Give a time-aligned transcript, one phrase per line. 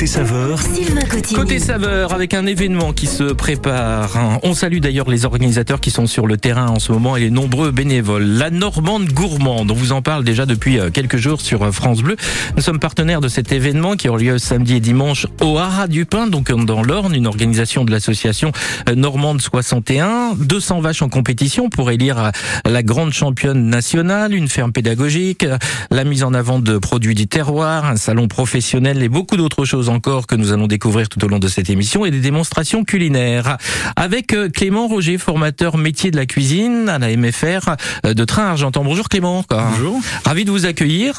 [0.00, 1.38] Côté saveur, Sylvain Cotigny.
[1.38, 4.16] Côté saveur, avec un événement qui se prépare.
[4.16, 4.38] hein.
[4.42, 7.28] On salue d'ailleurs les organisateurs qui sont sur le terrain en ce moment et les
[7.28, 8.24] nombreux bénévoles.
[8.24, 12.00] La Normande Gourmande, on vous en parle déjà depuis euh, quelques jours sur euh, France
[12.00, 12.16] Bleu.
[12.56, 16.06] Nous sommes partenaires de cet événement qui aura lieu samedi et dimanche au Haras du
[16.06, 18.52] Pin, donc dans l'Orne, une organisation de l'association
[18.88, 20.32] euh, Normande 61.
[20.34, 22.32] 200 vaches en compétition pour élire
[22.64, 25.44] la grande championne nationale, une ferme pédagogique,
[25.90, 29.89] la mise en avant de produits du terroir, un salon professionnel et beaucoup d'autres choses
[29.90, 33.56] encore que nous allons découvrir tout au long de cette émission et des démonstrations culinaires.
[33.96, 37.70] Avec euh, Clément Roger, formateur métier de la cuisine à la MFR
[38.06, 38.84] euh, de Train Argentan.
[38.84, 39.44] Bonjour Clément.
[39.50, 40.00] Bonjour.
[40.24, 41.14] Ravi de vous accueillir.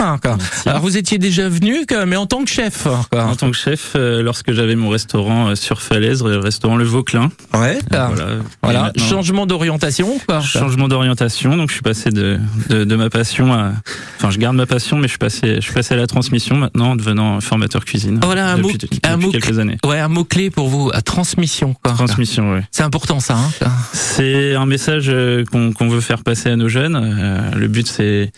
[0.66, 2.88] Alors vous étiez déjà venu, mais en tant que chef.
[3.12, 7.32] En tant que chef, euh, lorsque j'avais mon restaurant sur Falaise, le restaurant Le Vauclin.
[7.54, 7.78] Ouais.
[7.94, 8.28] Euh, Voilà.
[8.64, 8.92] voilà.
[8.98, 10.08] Changement d'orientation.
[10.44, 11.58] changement d'orientation.
[11.58, 13.72] Donc je suis passé de, de, de ma passion à,
[14.18, 16.56] enfin je garde ma passion, mais je suis passé, je suis passé à la transmission
[16.56, 18.20] maintenant en devenant formateur cuisine.
[18.24, 19.78] Voilà un mot, depuis, un mot, quelques années.
[19.86, 21.74] ouais, un mot clé pour vous, à transmission.
[21.84, 21.94] quoi.
[21.94, 22.60] Transmission, oui.
[22.72, 23.36] C'est important ça.
[23.38, 26.96] Hein C'est un message euh, qu'on qu'on veut faire passer à nos jeunes.
[26.96, 28.32] Euh, le but, c'est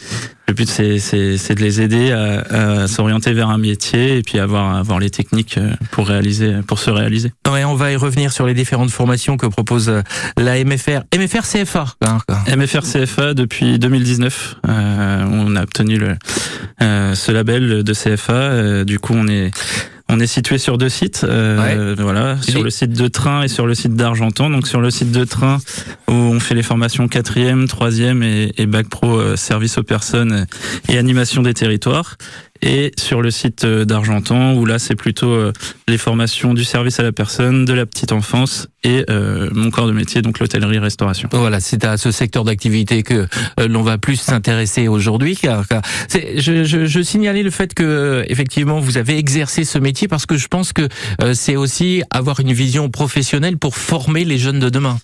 [0.47, 4.75] le but, c'est de les aider à, à s'orienter vers un métier et puis avoir
[4.75, 7.31] avoir les techniques euh, pour réaliser, pour se réaliser.
[7.49, 9.91] Ouais, on va y revenir sur les différentes formations que propose
[10.37, 11.02] la MFR.
[11.17, 11.85] MFR CFA.
[12.02, 12.39] hein, quoi.
[12.55, 14.55] MFR CFA depuis 2019.
[14.67, 16.15] Euh, on a obtenu le,
[16.81, 18.83] euh, ce label de CFA.
[18.83, 19.52] Du coup, on est
[20.14, 23.66] on est situé sur deux sites, euh, voilà, sur le site de Train et sur
[23.66, 24.50] le site d'Argentan.
[24.50, 25.58] Donc sur le site de Train,
[26.08, 30.45] où on fait les formations quatrième, troisième et, et bac pro euh, service aux personnes
[30.89, 32.17] et animation des territoires.
[32.66, 35.52] Et sur le site euh, d'Argentan, où là c'est plutôt euh,
[35.89, 39.88] les formations du service à la personne, de la petite enfance et euh, mon corps
[39.88, 41.27] de métier, donc l'hôtellerie-restauration.
[41.33, 43.27] Voilà, c'est à ce secteur d'activité que
[43.67, 45.36] l'on va plus s'intéresser aujourd'hui.
[45.36, 45.64] car-
[46.38, 50.37] je, je, je signalais le fait que effectivement vous avez exercé ce métier parce que
[50.37, 50.87] je pense que
[51.21, 54.99] euh, c'est aussi avoir une vision professionnelle pour former les jeunes de demain.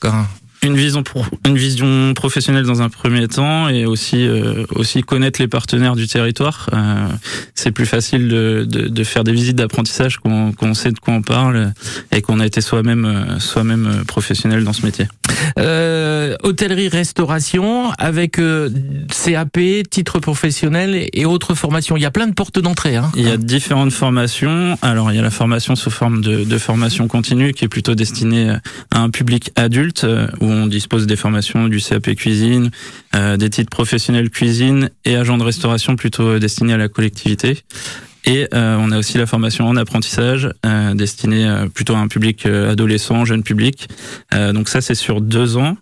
[0.62, 5.42] Une vision pro- une vision professionnelle dans un premier temps et aussi euh, aussi connaître
[5.42, 7.08] les partenaires du territoire Euh,
[7.56, 11.14] c'est plus facile de, de, de faire des visites d'apprentissage qu'on qu'on sait de quoi
[11.14, 11.74] on parle
[12.12, 15.08] et qu'on a été soi-même euh, soi-même euh, professionnel dans ce métier
[15.58, 18.70] Euh, hôtellerie, restauration avec euh,
[19.24, 19.58] CAP,
[19.90, 21.96] titre professionnel et autres formations.
[21.98, 22.96] Il y a plein de portes d'entrée.
[22.98, 23.12] Hein.
[23.16, 26.58] il y a différentes formations alors il y a la formation sous forme de, de
[26.58, 28.50] formation continue qui est plutôt destinée
[28.92, 30.06] à un public adulte
[30.42, 32.72] où on dispose des formations du CAP cuisine
[33.16, 37.58] euh, des titres professionnels cuisine et agents de restauration plutôt euh, destinés à la collectivité.
[38.26, 40.50] Et euh, on a aussi la formation en apprentissage
[40.94, 43.88] destinée plutôt à un public adolescent, jeune public.
[44.34, 45.78] Donc ça c'est sur deux ans.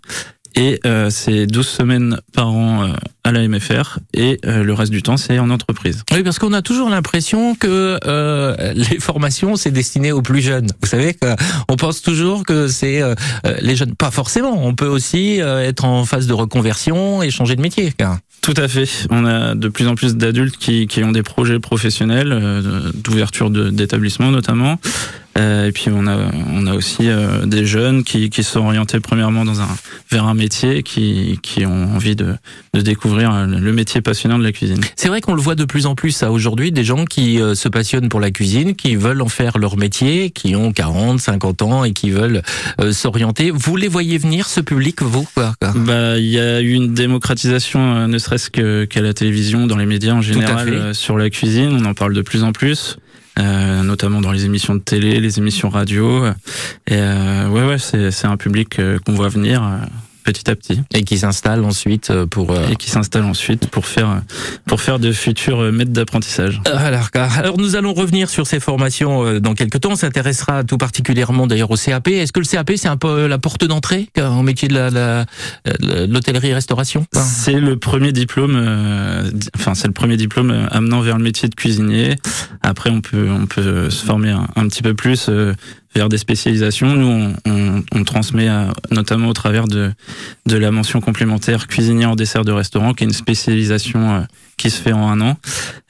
[0.54, 2.92] Et euh, c'est 12 semaines par an euh,
[3.24, 6.02] à la MFR et euh, le reste du temps c'est en entreprise.
[6.12, 10.66] Oui, parce qu'on a toujours l'impression que euh, les formations c'est destiné aux plus jeunes.
[10.82, 13.14] Vous savez qu'on pense toujours que c'est euh,
[13.46, 13.94] euh, les jeunes.
[13.94, 14.66] Pas forcément.
[14.66, 17.92] On peut aussi euh, être en phase de reconversion et changer de métier.
[18.40, 18.88] Tout à fait.
[19.10, 23.50] On a de plus en plus d'adultes qui, qui ont des projets professionnels, euh, d'ouverture
[23.50, 24.78] de- d'établissements notamment.
[25.38, 26.16] Euh, et puis on a,
[26.52, 29.68] on a aussi euh, des jeunes qui, qui sont orientés premièrement dans un,
[30.10, 32.34] vers un métier, qui, qui ont envie de,
[32.74, 34.80] de découvrir euh, le métier passionnant de la cuisine.
[34.96, 37.68] C'est vrai qu'on le voit de plus en plus ça aujourd'hui, des gens qui se
[37.68, 41.84] passionnent pour la cuisine, qui veulent en faire leur métier, qui ont 40, 50 ans
[41.84, 42.42] et qui veulent
[42.90, 43.50] s'orienter.
[43.50, 45.28] Vous les voyez venir, ce public, vous
[45.60, 49.86] Bah, il y a eu une démocratisation, ne serait-ce que qu'à la télévision, dans les
[49.86, 51.78] médias en général, sur la cuisine.
[51.80, 52.98] On en parle de plus en plus,
[53.38, 56.26] euh, notamment dans les émissions de télé, les émissions radio.
[56.86, 59.62] Et euh, ouais, ouais, c'est un public euh, qu'on voit venir
[60.32, 62.50] petit à petit Et qui s'installent ensuite euh, pour...
[62.52, 64.22] euh, et qui s'installe ensuite pour faire
[64.66, 66.60] pour faire de futurs euh, maîtres d'apprentissage.
[66.66, 69.92] Alors, alors nous allons revenir sur ces formations dans quelques temps.
[69.92, 72.08] On s'intéressera tout particulièrement d'ailleurs au CAP.
[72.08, 75.24] Est-ce que le CAP c'est un peu la porte d'entrée au métier de la- la-
[76.06, 81.16] l'hôtellerie-restauration quoi C'est le premier diplôme, euh, di- enfin c'est le premier diplôme amenant vers
[81.18, 82.16] le métier de cuisinier.
[82.62, 85.54] Après, on peut on peut se former un, un petit peu plus euh,
[85.94, 86.94] vers des spécialisations.
[86.94, 89.90] Nous, on, transmet à- notamment au travers de
[90.46, 94.20] de la mention complémentaire cuisinier en dessert de restaurant, qui est une spécialisation euh,
[94.58, 95.36] qui se fait en un an.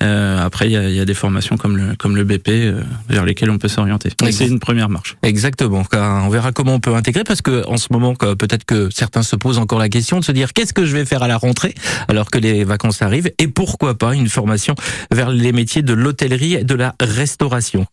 [0.03, 2.83] Euh, après, il y a, y a des formations comme le comme le BP euh,
[3.09, 4.11] vers lesquelles on peut s'orienter.
[4.31, 5.17] C'est une première marche.
[5.23, 5.83] Exactement.
[5.93, 9.35] On verra comment on peut intégrer parce que en ce moment, peut-être que certains se
[9.35, 11.75] posent encore la question de se dire qu'est-ce que je vais faire à la rentrée
[12.07, 14.75] alors que les vacances arrivent et pourquoi pas une formation
[15.11, 17.87] vers les métiers de l'hôtellerie et de la restauration.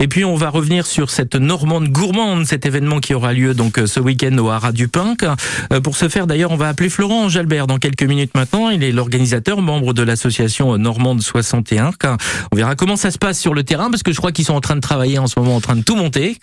[0.00, 3.80] Et puis on va revenir sur cette Normande gourmande, cet événement qui aura lieu donc
[3.84, 5.14] ce week-end au Haras du Pin.
[5.72, 8.70] Euh, Pour ce faire d'ailleurs, on va appeler Florent Jalbert dans quelques minutes maintenant.
[8.70, 11.90] Il est l'organisateur, membre de l'association Normande 61.
[12.52, 14.54] On verra comment ça se passe sur le terrain parce que je crois qu'ils sont
[14.54, 16.38] en train de travailler en ce moment, en train de tout monter.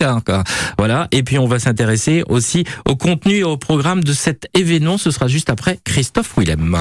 [0.77, 1.07] Voilà.
[1.11, 4.97] Et puis on va s'intéresser aussi au contenu et au programme de cet événement.
[4.97, 6.77] Ce sera juste après Christophe Willem.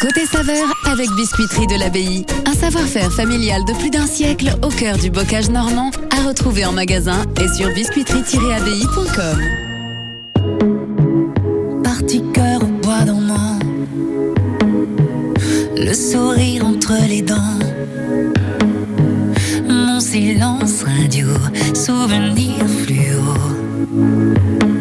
[0.00, 2.24] Côté saveur avec Biscuiterie de l'Abbaye.
[2.46, 6.72] Un savoir-faire familial de plus d'un siècle au cœur du bocage normand à retrouver en
[6.72, 9.69] magasin et sur biscuiterie-abbaye.com.
[15.84, 17.58] le sourire entre les dents,
[19.68, 21.28] mon silence radio,
[21.74, 24.79] souvenir fluo.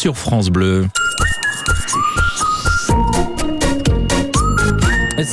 [0.00, 0.88] Sur France Bleu.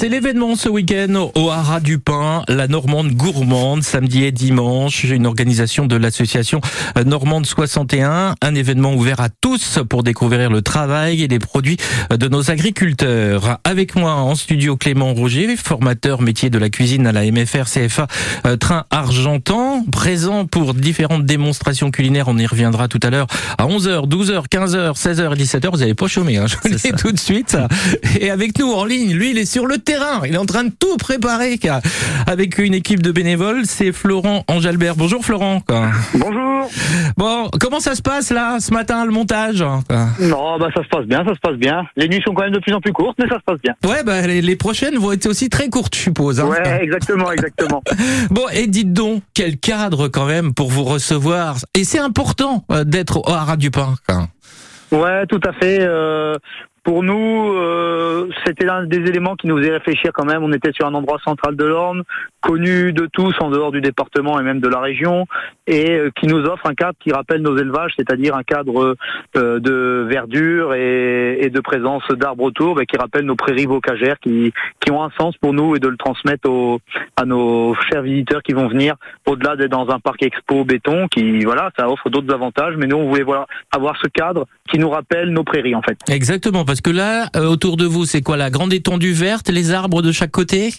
[0.07, 5.25] C'est l'événement ce week-end au Haras du Pain, la Normande gourmande, samedi et dimanche, une
[5.25, 6.61] organisation de l'association
[7.05, 11.75] Normande 61, un événement ouvert à tous pour découvrir le travail et les produits
[12.09, 13.59] de nos agriculteurs.
[13.65, 18.07] Avec moi en studio Clément Roger, formateur métier de la cuisine à la MFR CFA
[18.45, 23.27] euh, Train Argentan, présent pour différentes démonstrations culinaires, on y reviendra tout à l'heure
[23.57, 26.75] à 11h, 12h, 15h, 16h et 17h, vous n'avez pas chômé, hein, je vous le
[26.75, 27.57] dis tout de suite.
[28.21, 30.63] Et avec nous en ligne, lui il est sur le terrain, il est en train
[30.63, 31.79] de tout préparer quoi.
[32.27, 34.95] avec une équipe de bénévoles, c'est Florent Angelbert.
[34.95, 35.61] Bonjour Florent.
[35.61, 35.87] quoi.
[36.13, 36.69] Bonjour.
[37.17, 40.87] Bon, comment ça se passe là ce matin le montage quoi Non, bah ça se
[40.89, 41.83] passe bien, ça se passe bien.
[41.95, 43.73] Les nuits sont quand même de plus en plus courtes, mais ça se passe bien.
[43.89, 46.39] Ouais, bah les, les prochaines vont être aussi très courtes, je suppose.
[46.39, 46.45] hein.
[46.47, 47.83] Ouais, exactement, exactement.
[48.29, 51.57] Bon, et dites donc, quel cadre quand même pour vous recevoir.
[51.75, 53.95] Et c'est important euh, d'être au Haras du Pain.
[54.07, 54.27] quoi.
[54.91, 55.79] Ouais, tout à fait.
[55.81, 56.35] euh,
[56.87, 60.41] pour nous, euh, c'était l'un des éléments qui nous faisait réfléchir quand même.
[60.41, 62.03] On était sur un endroit central de l'Orne,
[62.39, 65.25] connu de tous en dehors du département et même de la région,
[65.67, 68.95] et euh, qui nous offre un cadre qui rappelle nos élevages, c'est-à-dire un cadre
[69.35, 74.53] euh, de verdure et, de présence d'arbres autour, mais qui rappelle nos prairies bocagères, qui,
[74.79, 76.79] qui ont un sens pour nous et de le transmettre aux,
[77.17, 81.41] à nos chers visiteurs qui vont venir au-delà d'être dans un parc expo béton, qui
[81.41, 83.25] voilà, ça offre d'autres avantages, mais nous on voulait
[83.73, 85.97] avoir ce cadre qui nous rappelle nos prairies en fait.
[86.09, 89.71] Exactement, Parce que là, euh, autour de vous, c'est quoi la grande étendue verte, les
[89.71, 90.71] arbres de chaque côté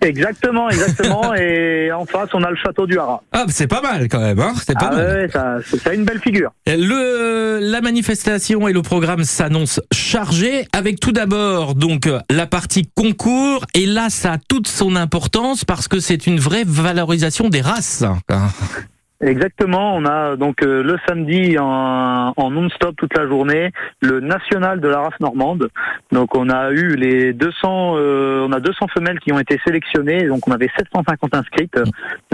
[0.00, 1.32] Exactement, exactement.
[1.36, 3.20] et en face, on a le château du Haras.
[3.30, 4.40] Ah, c'est pas mal quand même.
[4.40, 5.06] Hein c'est pas Ah mal.
[5.06, 6.50] ouais, ça, ça a une belle figure.
[6.66, 13.64] Le, la manifestation et le programme s'annoncent chargés avec tout d'abord donc la partie concours
[13.74, 18.02] et là ça a toute son importance parce que c'est une vraie valorisation des races.
[19.24, 23.70] Exactement, on a donc euh, le samedi en, en non-stop toute la journée
[24.02, 25.70] le national de la race normande.
[26.12, 30.26] Donc on a eu les 200, euh, on a 200 femelles qui ont été sélectionnées.
[30.26, 31.78] Donc on avait 750 inscrites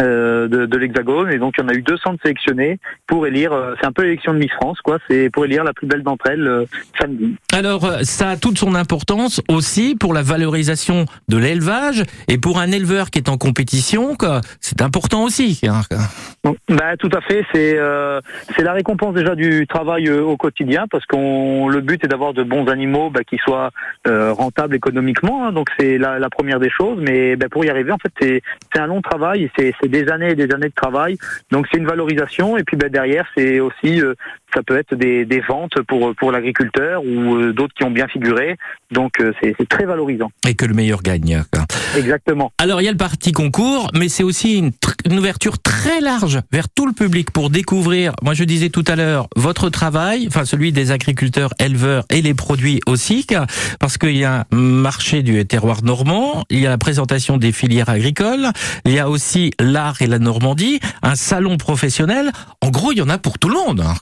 [0.00, 3.52] euh, de, de l'Hexagone et donc on a eu 200 de sélectionnées pour élire.
[3.80, 4.98] c'est un peu l'élection de Miss France, quoi.
[5.08, 6.66] C'est pour élire la plus belle d'entre elles
[7.00, 7.36] samedi.
[7.52, 12.72] Alors ça a toute son importance aussi pour la valorisation de l'élevage et pour un
[12.72, 15.60] éleveur qui est en compétition, quoi, c'est important aussi.
[15.68, 15.82] hein.
[16.80, 17.44] Bah, tout à fait.
[17.52, 18.22] C'est euh,
[18.56, 22.32] c'est la récompense déjà du travail euh, au quotidien parce qu'on le but est d'avoir
[22.32, 23.70] de bons animaux bah, qui soient
[24.08, 25.44] euh, rentables économiquement.
[25.46, 25.52] hein.
[25.52, 26.98] donc c'est la, la première des choses.
[27.02, 28.40] Mais bah, pour y arriver, en fait, c'est
[28.72, 29.50] c'est un long travail.
[29.58, 31.18] C'est c'est des années et des années de travail.
[31.50, 32.56] Donc c'est une valorisation.
[32.56, 34.00] Et puis bah, derrière, c'est aussi
[34.54, 38.56] ça peut être des, des ventes pour pour l'agriculteur ou d'autres qui ont bien figuré.
[38.90, 40.30] Donc c'est c'est très valorisant.
[40.48, 41.42] Et que le meilleur gagne.
[41.96, 42.52] Exactement.
[42.58, 44.70] Alors il y a le parti concours, mais c'est aussi une,
[45.04, 48.96] une ouverture très large vers tout le public pour découvrir, moi je disais tout à
[48.96, 53.26] l'heure, votre travail, enfin celui des agriculteurs, éleveurs et les produits aussi,
[53.78, 57.52] parce qu'il y a un marché du terroir normand, il y a la présentation des
[57.52, 58.48] filières agricoles,
[58.84, 62.30] il y a aussi l'art et la Normandie, un salon professionnel,
[62.62, 63.80] en gros il y en a pour tout le monde.
[63.80, 63.94] hein.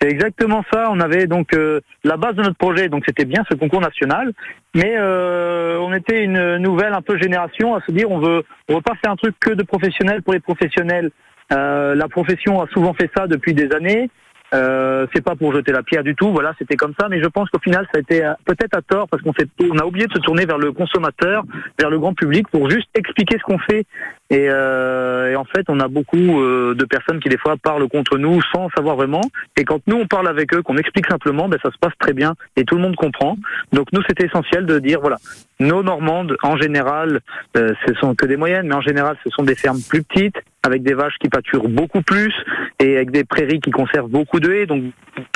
[0.00, 0.88] C'est exactement ça.
[0.90, 4.32] On avait donc euh, la base de notre projet, donc c'était bien ce concours national,
[4.74, 8.74] mais euh, on était une nouvelle un peu génération à se dire on veut on
[8.74, 11.12] veut pas faire un truc que de professionnels pour les professionnels.
[11.52, 14.10] Euh, la profession a souvent fait ça depuis des années.
[14.54, 17.08] Euh, c'est pas pour jeter la pierre du tout, voilà, c'était comme ça.
[17.08, 19.32] Mais je pense qu'au final, ça a été euh, peut-être à tort parce qu'on
[19.70, 21.42] on a oublié de se tourner vers le consommateur,
[21.78, 23.86] vers le grand public pour juste expliquer ce qu'on fait.
[24.28, 28.18] Et, euh, en fait, on a beaucoup euh, de personnes qui des fois parlent contre
[28.18, 29.22] nous sans savoir vraiment.
[29.56, 32.12] Et quand nous on parle avec eux, qu'on explique simplement, ben ça se passe très
[32.12, 33.38] bien et tout le monde comprend.
[33.72, 35.16] Donc nous, c'était essentiel de dire voilà,
[35.60, 37.20] nos Normandes en général,
[37.54, 40.82] ce sont que des moyennes, mais en général, ce sont des fermes plus petites avec
[40.82, 42.32] des vaches qui pâturent beaucoup plus
[42.78, 44.84] et avec des prairies qui conservent beaucoup de haies, donc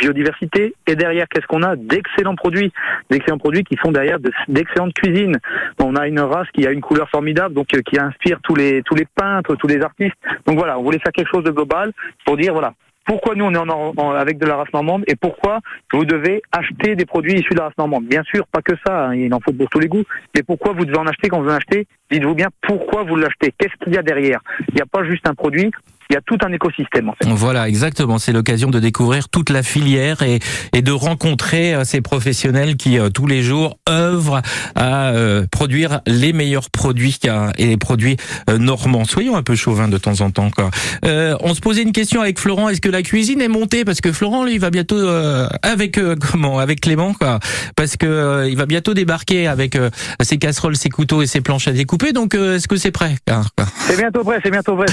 [0.01, 0.75] biodiversité.
[0.87, 2.73] Et derrière, qu'est-ce qu'on a D'excellents produits,
[3.11, 5.39] d'excellents produits qui font derrière de- d'excellentes cuisines.
[5.81, 8.83] On a une race qui a une couleur formidable, donc euh, qui inspire tous les
[8.83, 10.15] tous les peintres, tous les artistes.
[10.47, 11.93] Donc voilà, on voulait faire quelque chose de global
[12.25, 12.73] pour dire voilà.
[13.07, 15.61] Pourquoi nous on est avec de la race normande et pourquoi
[15.93, 18.05] vous devez acheter des produits issus de la race normande?
[18.07, 20.73] Bien sûr, pas que ça, hein, il en faut pour tous les goûts, mais pourquoi
[20.73, 21.87] vous devez en acheter quand vous en achetez?
[22.11, 24.41] Dites-vous bien pourquoi vous l'achetez, qu'est-ce qu'il y a derrière?
[24.69, 25.71] Il n'y a pas juste un produit,
[26.11, 27.29] il y a tout un écosystème en fait.
[27.29, 28.19] Voilà, exactement.
[28.19, 30.39] C'est l'occasion de découvrir toute la filière et,
[30.73, 34.41] et de rencontrer euh, ces professionnels qui euh, tous les jours œuvrent
[34.75, 38.17] à euh, produire les meilleurs produits euh, et les produits
[38.51, 39.05] euh, normands.
[39.05, 40.51] Soyons un peu chauvins de temps en temps.
[40.51, 40.71] Quoi.
[41.05, 42.69] Euh, on se posait une question avec Florent.
[42.69, 43.85] Est-ce que la cuisine est montée?
[43.85, 47.39] Parce que Florent, lui, il va bientôt euh, avec euh, comment Avec Clément, quoi.
[47.75, 51.41] Parce que euh, il va bientôt débarquer avec euh, ses casseroles, ses couteaux et ses
[51.41, 52.13] planches à découper.
[52.13, 53.17] Donc, euh, est-ce que c'est prêt?
[53.27, 53.43] Quoi
[53.87, 54.87] C'est bientôt prêt, c'est bientôt prêt,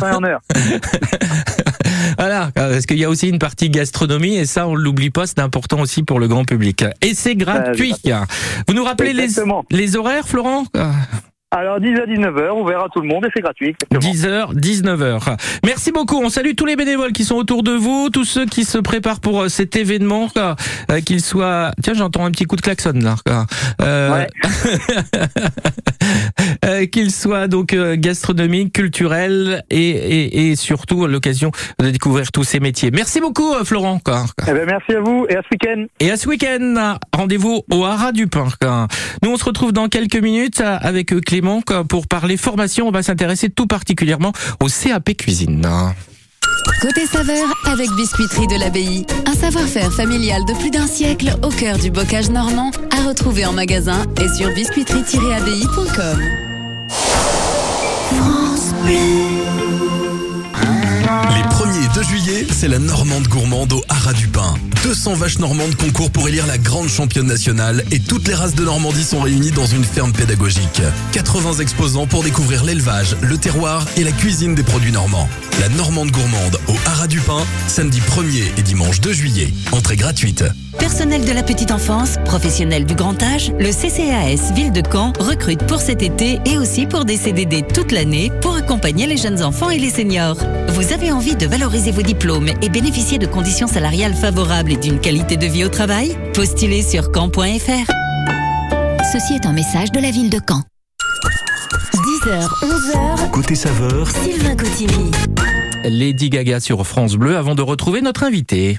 [0.00, 0.40] ça en heure.
[2.18, 5.38] Voilà, parce qu'il y a aussi une partie gastronomie et ça, on l'oublie pas, c'est
[5.38, 6.84] important aussi pour le grand public.
[7.02, 7.94] Et c'est gratuit.
[8.68, 9.28] Vous nous rappelez les,
[9.70, 10.64] les horaires, Florent?
[11.52, 13.68] Alors 10 à 19h, ouvert à tout le monde et c'est gratuit.
[13.68, 14.50] exactement.
[14.52, 15.36] 10h, 19h.
[15.64, 16.16] Merci beaucoup.
[16.20, 19.20] On salue tous les bénévoles qui sont autour de vous, tous ceux qui se préparent
[19.20, 20.28] pour euh, cet événement.
[20.36, 21.70] Euh, qu'ils soient.
[21.82, 23.14] Tiens, j'entends un petit coup de klaxon là.
[23.80, 24.26] Euh, Ouais.
[26.64, 32.60] euh, qu'ils soient donc gastronomiques, culturels et, et, et surtout l'occasion de découvrir tous ces
[32.60, 32.90] métiers.
[32.90, 34.00] Merci beaucoup, Florent.
[34.48, 35.84] Eh ben, merci à vous et à ce week-end.
[36.00, 38.48] Et à ce week-end, rendez-vous au Haras du Pin.
[38.60, 38.88] quoi.
[39.22, 42.88] Nous, on se retrouve dans quelques minutes avec euh, Clément pour parler formation.
[42.88, 45.68] On va s'intéresser tout particulièrement au CAP cuisine.
[46.80, 49.04] Côté saveur avec Biscuiterie de l'Abbaye.
[49.26, 53.52] Un savoir-faire familial de plus d'un siècle au cœur du bocage normand à retrouver en
[53.52, 56.22] magasin et sur biscuiterie-abbaye.com.
[58.86, 59.65] Les 1er et
[61.96, 64.52] 2 juillet, c'est la Normande gourmande au Haras du Pin.
[64.82, 68.66] 200 vaches normandes concourent pour élire la grande championne nationale et toutes les races de
[68.66, 70.82] Normandie sont réunies dans une ferme pédagogique.
[71.12, 75.26] 80 exposants pour découvrir l'élevage, le terroir et la cuisine des produits normands.
[75.58, 79.48] La Normande gourmande au Haras du Pin, samedi 1er et dimanche 2 juillet.
[79.72, 80.44] Entrée gratuite.
[80.78, 85.64] Personnel de la petite enfance, professionnels du grand âge, le CCAS Ville de Caen recrute
[85.66, 89.70] pour cet été et aussi pour des CDD toute l'année pour accompagner les jeunes enfants
[89.70, 90.36] et les seniors.
[90.68, 95.00] Vous avez envie de valoriser vos diplômes et bénéficier de conditions salariales favorables et d'une
[95.00, 97.90] qualité de vie au travail Postulez sur caen.fr.
[99.12, 100.62] Ceci est un message de la ville de Caen.
[101.94, 105.10] 10h, 11h, Côté saveur, Sylvain Cotigny.
[105.84, 108.78] Lady Gaga sur France Bleu avant de retrouver notre invité.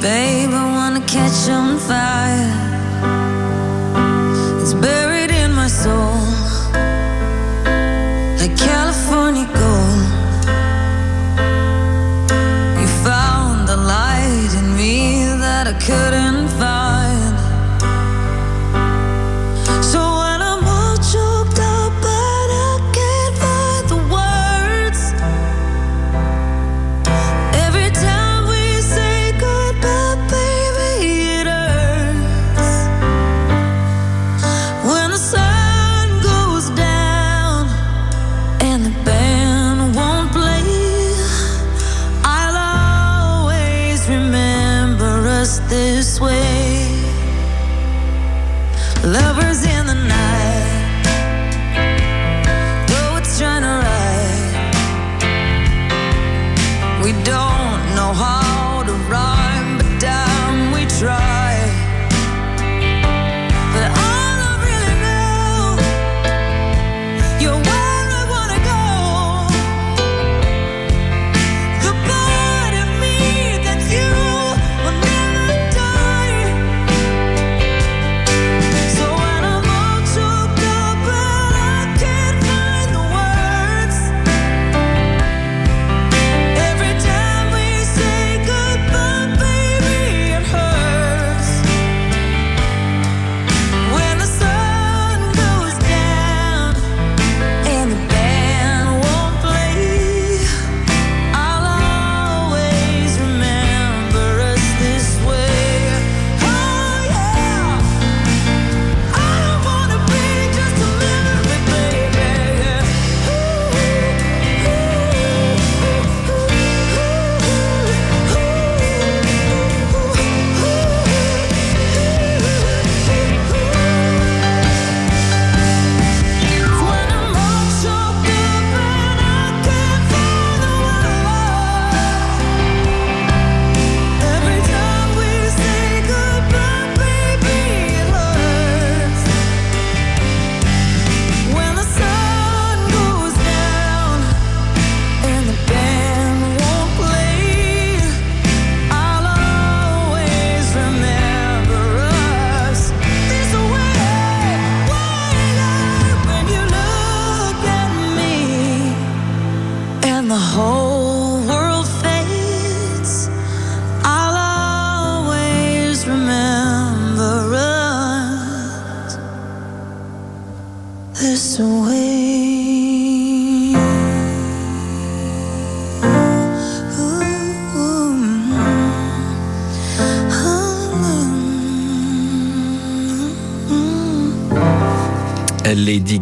[0.00, 2.65] Babe, I wanna catch on fire.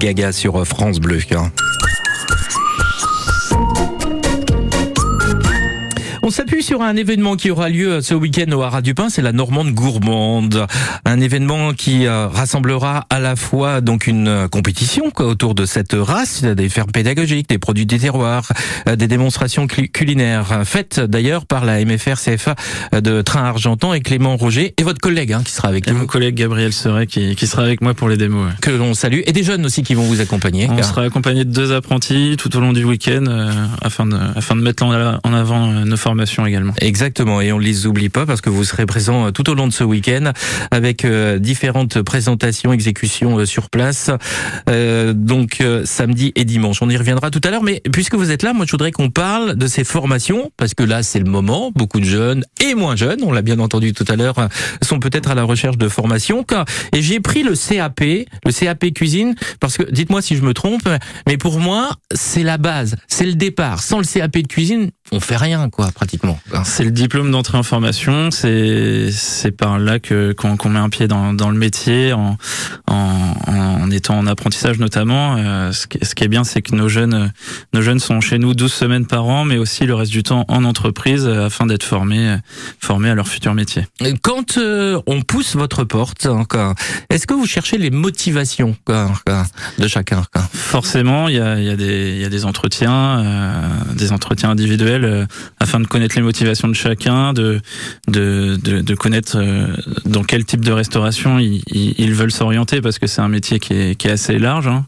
[0.04, 1.18] Gaga sur France Bleu.
[6.26, 9.20] On s'appuie sur un événement qui aura lieu ce week-end au Haras du Pin, c'est
[9.20, 10.66] la Normande Gourmande.
[11.04, 15.66] Un événement qui euh, rassemblera à la fois donc une euh, compétition quoi, autour de
[15.66, 18.48] cette race, des fermes pédagogiques, des produits des terroirs,
[18.88, 22.54] euh, des démonstrations culinaires, faites d'ailleurs par la MFR CFA
[22.98, 25.98] de Train Argentan et Clément Roger et votre collègue hein, qui sera avec Et nous,
[25.98, 28.46] mon collègue Gabriel Seret qui, qui sera avec moi pour les démos.
[28.46, 28.52] ouais.
[28.62, 30.68] que l'on salue, et des jeunes aussi qui vont vous accompagner.
[30.70, 34.16] On car- sera accompagné de deux apprentis tout au long du week-end euh, afin, de,
[34.36, 36.13] afin de mettre en, en avant nos formations
[36.80, 39.54] Exactement, et on ne les oublie pas parce que vous serez présents euh, tout au
[39.54, 40.32] long de ce week-end
[40.70, 44.10] avec euh, différentes présentations, exécutions euh, sur place,
[45.14, 46.78] donc samedi et dimanche.
[46.82, 49.10] On y reviendra tout à l'heure, mais puisque vous êtes là, moi je voudrais qu'on
[49.10, 51.70] parle de ces formations parce que là c'est le moment.
[51.74, 54.36] Beaucoup de jeunes et moins jeunes, on l'a bien entendu tout à l'heure,
[54.82, 56.42] sont peut-être à la recherche de formation.
[56.44, 60.54] Car- Et j'ai pris le CAP, le CAP cuisine, parce que dites-moi si je me
[60.54, 60.88] trompe,
[61.26, 63.82] mais pour moi c'est la base, c'est le départ.
[63.82, 66.38] Sans le CAP de cuisine, on fait rien, quoi, pratiquement.
[66.64, 68.30] C'est le diplôme d'entrée en formation.
[68.30, 72.36] C'est c'est par là que qu'on qu'on met un pied dans, dans le métier, en,
[72.88, 75.36] en, en étant en apprentissage notamment.
[75.36, 77.30] Euh, ce, qui, ce qui est bien, c'est que nos jeunes
[77.74, 80.44] nos jeunes sont chez nous 12 semaines par an, mais aussi le reste du temps
[80.48, 82.36] en entreprise euh, afin d'être formés
[82.80, 83.86] formés à leur futur métier.
[84.22, 86.74] Quand euh, on pousse votre porte, hein,
[87.10, 89.44] est-ce que vous cherchez les motivations quoi, quoi,
[89.78, 90.42] de chacun quoi?
[90.52, 94.12] Forcément, il y a, il y a des il y a des entretiens, euh, des
[94.12, 95.26] entretiens individuels euh,
[95.58, 97.60] afin de connaître les motivations de chacun, de
[98.06, 103.06] de de, de connaître euh, dans quel type de restauration ils, veulent s'orienter parce que
[103.06, 104.68] c'est un métier qui est qui est assez large.
[104.68, 104.86] Hein.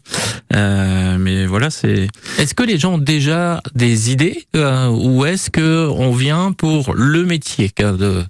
[0.55, 5.49] Euh, mais voilà, c'est Est-ce que les gens ont déjà des idées euh, ou est-ce
[5.49, 8.23] que on vient pour le métier de,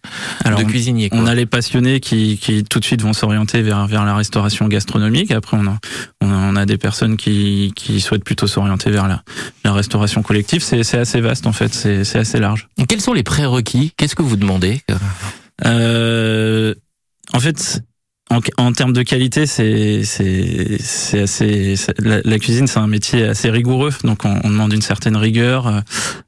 [0.43, 1.19] Alors, de cuisinier quoi?
[1.19, 4.67] On a les passionnés qui, qui tout de suite vont s'orienter vers, vers la restauration
[4.67, 5.31] gastronomique.
[5.31, 5.77] Après, on a,
[6.21, 9.21] on a, on a des personnes qui, qui souhaitent plutôt s'orienter vers la,
[9.63, 10.63] la restauration collective.
[10.63, 12.67] C'est c'est assez vaste en fait, c'est c'est assez large.
[12.87, 13.93] Quels sont les prérequis?
[13.97, 14.81] Qu'est-ce que vous demandez?
[15.65, 16.73] Euh,
[17.33, 17.81] en fait,
[18.29, 23.23] en, en termes de qualité, c'est c'est c'est assez la, la cuisine, c'est un métier
[23.23, 23.91] assez rigoureux.
[24.03, 25.81] Donc, on, on demande une certaine rigueur, euh,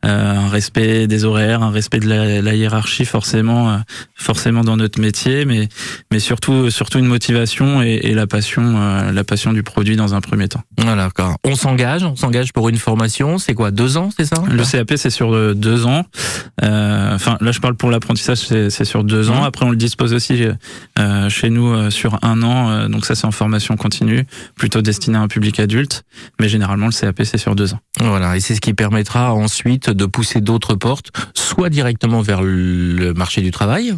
[0.03, 3.77] un respect des horaires, un respect de la, la hiérarchie, forcément, euh,
[4.15, 5.67] forcément dans notre métier, mais
[6.12, 10.13] mais surtout surtout une motivation et, et la passion, euh, la passion du produit dans
[10.13, 10.62] un premier temps.
[10.77, 11.35] Voilà, d'accord.
[11.43, 13.38] On s'engage, on s'engage pour une formation.
[13.38, 14.41] C'est quoi, deux ans, c'est ça?
[14.49, 16.05] Le CAP, c'est sur euh, deux ans.
[16.63, 19.41] Euh, Enfin, là, je parle pour l'apprentissage, c'est sur deux ans.
[19.41, 19.43] Mhm.
[19.43, 20.45] Après, on le dispose aussi
[20.97, 22.69] euh, chez nous sur un an.
[22.69, 24.25] euh, donc ça, c'est en formation continue,
[24.56, 26.04] plutôt destiné à un public adulte.
[26.39, 27.80] Mais généralement, le CAP, c'est sur deux ans.
[27.99, 33.13] Voilà, et c'est ce qui permettra ensuite de pousser d'autres portes, soit directement vers le
[33.13, 33.93] marché du travail.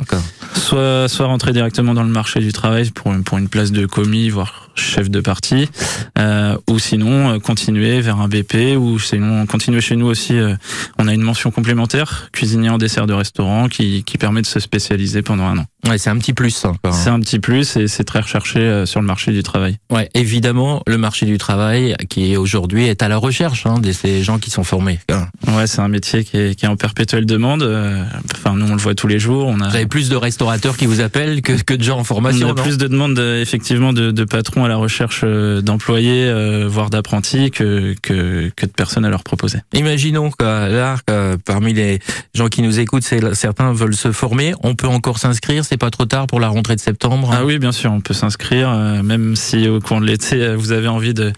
[0.55, 3.85] Soit, soit rentrer directement dans le marché du travail pour une, pour une place de
[3.85, 5.69] commis, voire chef de parti,
[6.17, 10.33] euh, ou sinon euh, continuer vers un BP, ou sinon continuer chez nous aussi.
[10.37, 10.55] euh,
[10.97, 14.59] on a une mention complémentaire, cuisinier en dessert de restaurant, qui, qui permet de se
[14.59, 15.65] spécialiser pendant un an.
[15.87, 16.63] Ouais, c'est un petit plus.
[16.65, 16.73] hein.
[16.91, 19.77] C'est un petit plus et c'est très recherché euh, sur le marché du travail.
[19.91, 23.91] Ouais, évidemment, le marché du travail qui est aujourd'hui est à la recherche hein, de
[23.91, 24.99] ces gens qui sont formés.
[25.47, 27.63] Ouais, c'est un métier qui est, qui est en perpétuelle demande.
[27.63, 29.47] euh, Enfin, nous, on le voit tous les jours.
[29.47, 32.01] On a, Vous avez plus de restaurateurs qui vous appellent que, que de gens en
[32.01, 32.47] on formation.
[32.47, 35.23] a non plus de demandes euh, effectivement de, de patrons à la recherche
[35.61, 39.59] d'employés, euh, voire d'apprentis, que, que, que de personnes à leur proposer.
[39.73, 41.99] Imaginons que là, que parmi les
[42.33, 44.53] gens qui nous écoutent, certains veulent se former.
[44.63, 45.65] On peut encore s'inscrire.
[45.65, 47.29] C'est pas trop tard pour la rentrée de septembre.
[47.33, 50.55] Ah oui, bien sûr, on peut s'inscrire, euh, même si au cours de l'été, euh,
[50.55, 51.31] vous avez envie de,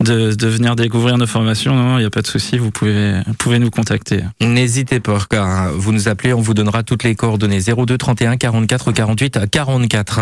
[0.00, 1.96] de, venir découvrir nos formations.
[1.98, 4.20] Il n'y a pas de souci, vous pouvez, pouvez nous contacter.
[4.40, 8.92] N'hésitez pas, car vous nous appelez, on vous donnera toutes les coordonnées 02 31 44
[8.92, 10.20] 48 44.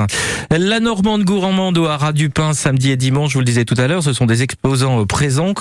[0.50, 3.74] La Normande gourmande au Haras du Pain samedi et dimanche, je vous le disais tout
[3.78, 5.54] à l'heure, ce sont des exposants euh, présents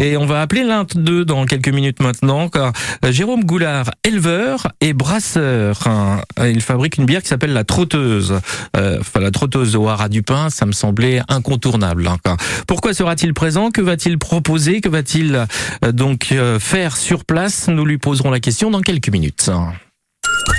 [0.00, 2.48] et on va appeler l'un d'eux dans quelques minutes maintenant.
[2.48, 2.72] quoi.
[3.08, 5.78] Jérôme Goulard, éleveur et brasseur.
[5.86, 6.20] hein.
[6.38, 8.40] Il fabrique une bière qui s'appelle la Trotteuse.
[8.74, 12.08] Enfin, la Trotteuse au Haras du Pain, ça me semblait incontournable.
[12.08, 12.36] hein, quoi.
[12.66, 13.70] Pourquoi sera-t-il présent?
[13.70, 14.80] Que va-t-il proposer?
[14.80, 15.46] Que va-t-il
[15.84, 17.68] euh, donc euh, faire sur place?
[17.68, 19.48] Nous lui poserons la question dans quelques minutes.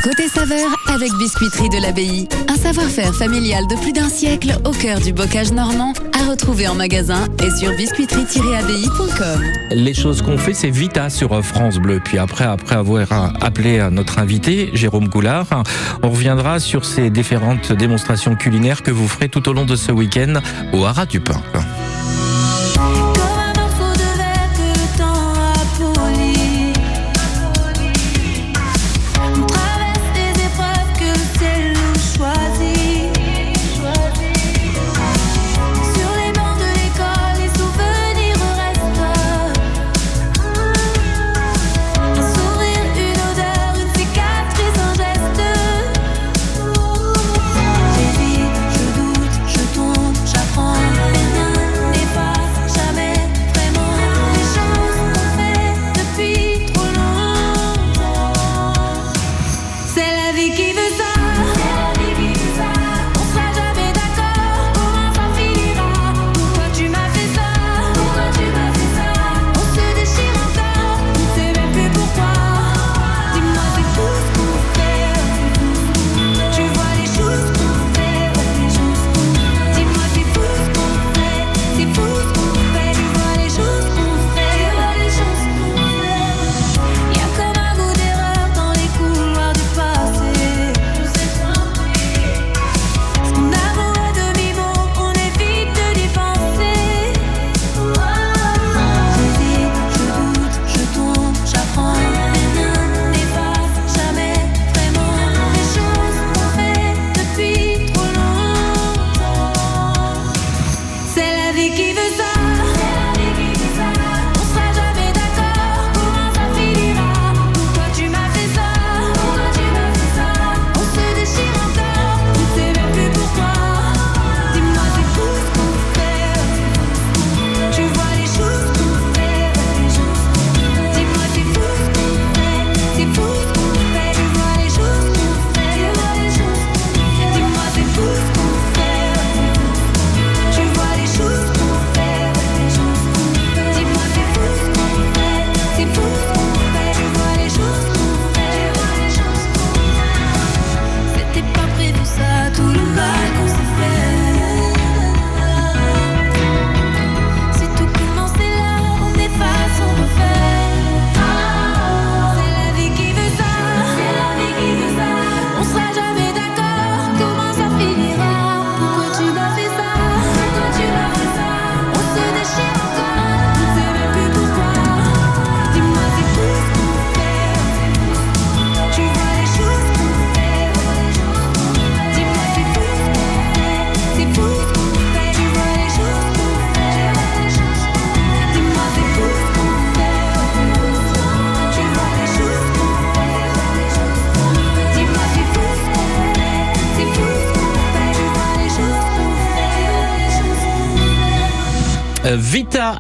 [0.04, 2.28] Côté saveur avec Biscuiterie de l'Abbaye.
[2.48, 6.76] Un savoir-faire familial de plus d'un siècle au cœur du bocage normand à retrouver en
[6.76, 9.44] magasin et sur biscuiterie-abbaye.com.
[9.72, 12.00] Les choses qu'on fait, c'est Vita sur euh, France Bleu.
[12.04, 15.64] Puis après, après avoir euh, appelé euh, notre invité, Jérôme Goulard,
[16.02, 19.92] on reviendra sur ces différentes démonstrations culinaires que vous ferez tout au long de ce
[19.92, 20.36] week-end
[20.72, 21.42] au Haras du Pain.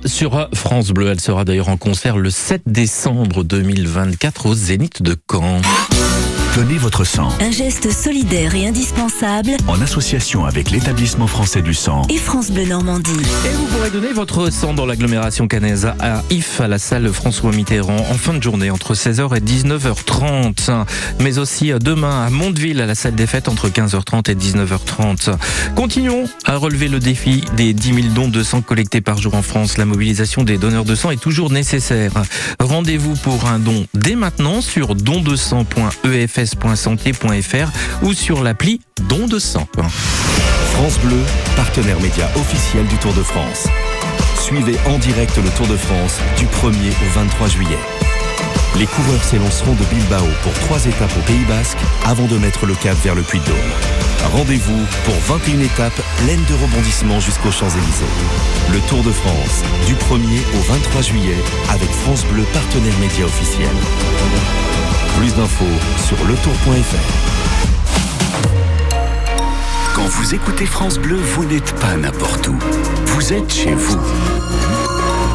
[0.05, 1.09] Sur France Bleu.
[1.09, 5.61] Elle sera d'ailleurs en concert le 7 décembre 2024 au Zénith de Caen.
[6.59, 12.01] Donnez votre sang Un geste solidaire et indispensable en association avec l'établissement français du sang.
[12.09, 13.11] et France Bleu Normandie.
[13.45, 17.51] Et vous pourrez donner votre sang dans l'agglomération canaise à IF, à la salle François
[17.53, 20.85] Mitterrand, en fin de journée, entre 16h et 19h30.
[21.21, 25.37] Mais aussi demain à Mondeville, à la salle des fêtes, entre 15h30 et 19h30.
[25.75, 29.43] Continuons à relever le défi des 10 000 dons de sang collectés par jour en
[29.43, 29.77] France.
[29.77, 32.11] La mobilisation des donneurs de sang est toujours nécessaire.
[32.59, 34.93] Rendez-vous pour un don dès maintenant sur
[36.55, 39.67] dondesang.efs.santé.fr ou sur l'appli Don de sang.
[40.73, 41.19] France Bleu,
[41.55, 43.67] partenaire média officiel du Tour de France.
[44.39, 47.77] Suivez en direct le Tour de France du 1er au 23 juillet.
[48.77, 52.75] Les coureurs s'élanceront de Bilbao pour trois étapes au Pays Basque avant de mettre le
[52.75, 53.55] cap vers le Puy-de-Dôme.
[54.31, 58.05] Rendez-vous pour 21 étapes pleines de rebondissements jusqu'aux Champs-Élysées.
[58.71, 61.37] Le Tour de France du 1er au 23 juillet
[61.69, 63.69] avec France Bleu, partenaire média officiel.
[65.17, 65.65] Plus d'infos
[66.07, 66.95] sur letour.fr.
[69.95, 72.55] Quand vous écoutez France Bleu, vous n'êtes pas n'importe où.
[73.05, 73.99] Vous êtes chez vous.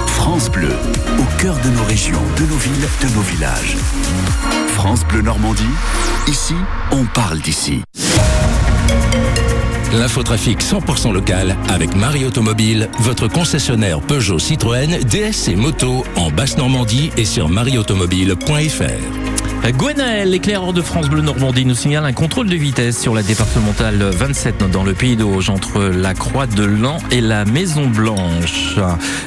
[0.06, 0.72] France Bleu,
[1.18, 3.76] au cœur de nos régions, de nos villes, de nos villages.
[4.68, 5.62] France Bleu Normandie,
[6.28, 6.54] ici,
[6.92, 7.82] on parle d'ici.
[9.92, 17.10] L'infotrafic 100% local avec Marie Automobile, votre concessionnaire Peugeot Citroën, DS et moto en Basse-Normandie
[17.16, 19.33] et sur marieautomobile.fr.
[19.72, 23.96] Gwenaël, l'éclaireur de France Bleu Normandie, nous signale un contrôle de vitesse sur la départementale
[23.96, 28.76] 27 dans le Pays d'Auge entre la Croix de Lan et la Maison Blanche.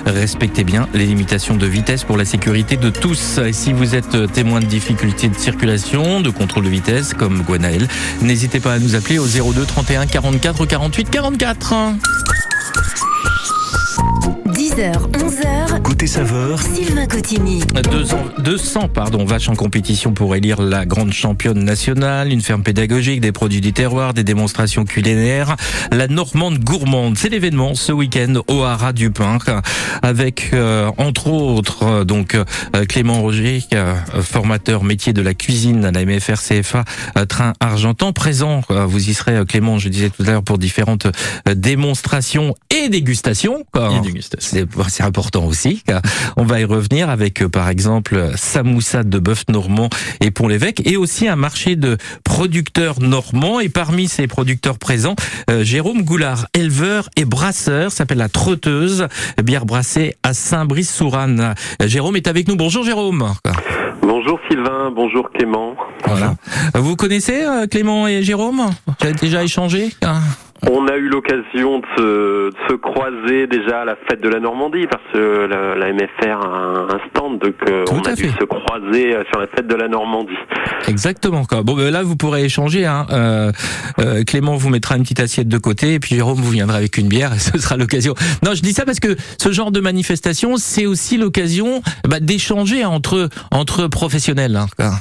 [0.06, 3.40] Respectez bien les limitations de vitesse pour la sécurité de tous.
[3.40, 7.88] Et si vous êtes témoin de difficultés de circulation, de contrôle de vitesse comme Gwenaël,
[8.22, 11.74] n'hésitez pas à nous appeler au 02 31 44 48 44.
[14.78, 17.62] 10h, 11h, Côté saveur, Sylvain Cotigny.
[17.92, 23.20] 200, 200 pardon, vaches en compétition pour élire la grande championne nationale, une ferme pédagogique,
[23.20, 25.56] des produits du terroir, des démonstrations culinaires.
[25.92, 29.40] La Normande gourmande, c'est l'événement ce week-end au Haras du Pin,
[30.04, 35.86] avec euh, entre autres euh, donc euh, Clément Roger, euh, formateur métier de la cuisine
[35.86, 36.84] à la MFR CFA
[37.18, 38.62] euh, Train Argentan, présent.
[38.70, 42.54] euh, Vous y serez euh, Clément, je disais tout à l'heure pour différentes euh, démonstrations
[42.70, 43.64] et dégustations.
[43.74, 43.92] quoi.
[43.98, 44.67] Et dégustation.
[44.90, 45.84] C'est important aussi.
[46.36, 49.90] On va y revenir avec, euh, par exemple, Samoussade de bœuf normand
[50.22, 53.60] et Pont-l'Évêque, et aussi un marché de producteurs normands.
[53.60, 55.16] Et parmi ces producteurs présents,
[55.50, 59.08] euh, Jérôme Goulard, éleveur et brasseur, s'appelle la Trotteuse,
[59.44, 61.54] bière brassée à Saint-Brice-Souranne.
[61.82, 62.56] Euh, Jérôme est avec nous.
[62.56, 63.34] Bonjour Jérôme.
[64.02, 65.76] Bonjour Sylvain, bonjour Clément.
[66.06, 66.36] Voilà.
[66.76, 68.62] Vous connaissez Clément et Jérôme?
[68.88, 70.22] Vous avez déjà échangé Ah.
[70.70, 74.40] On a eu l'occasion de se, de se croiser déjà à la fête de la
[74.40, 78.24] Normandie parce que la, la MFR a un, un stand, donc euh, on a dû
[78.24, 78.40] fait.
[78.40, 80.34] se croiser euh, sur la fête de la Normandie.
[80.88, 81.46] Exactement.
[81.46, 81.62] Quoi.
[81.64, 82.86] Bon, ben là, vous pourrez échanger.
[82.86, 83.06] Hein.
[83.12, 83.52] Euh,
[84.00, 86.98] euh, Clément vous mettra une petite assiette de côté, et puis Jérôme vous viendra avec
[86.98, 88.16] une bière, et ce sera l'occasion.
[88.44, 92.84] Non, je dis ça parce que ce genre de manifestation, c'est aussi l'occasion bah, d'échanger
[92.84, 94.56] entre entre professionnels.
[94.56, 94.92] Hein, quoi.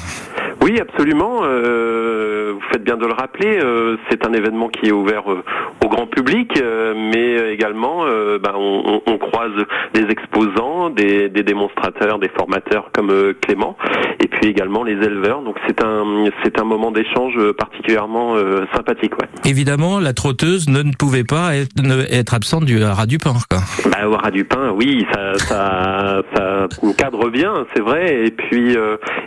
[0.67, 1.43] Oui, absolument.
[1.45, 3.61] euh, vous faites bien de le rappeler.
[3.63, 5.45] euh, c'est un événement qui est ouvert euh,
[5.85, 6.61] au grand public,
[6.97, 8.05] mais également,
[8.43, 9.53] ben, on, croise
[9.95, 13.77] des exposants, des, des démonstrateurs, des formateurs comme Clément,
[14.23, 15.43] et puis également les éleveurs.
[15.43, 16.05] Donc c'est un
[16.43, 18.35] c'est un moment d'échange particulièrement
[18.75, 19.13] sympathique.
[19.21, 19.29] Ouais.
[19.45, 23.35] Évidemment, la trotteuse ne, ne pouvait pas être, ne- être absente du rat du pain.
[23.49, 23.61] Quoi.
[23.91, 26.67] Bah, au ras du pain, oui, ça, ça, ça
[26.99, 28.25] cadre bien, c'est vrai.
[28.27, 28.77] Et puis,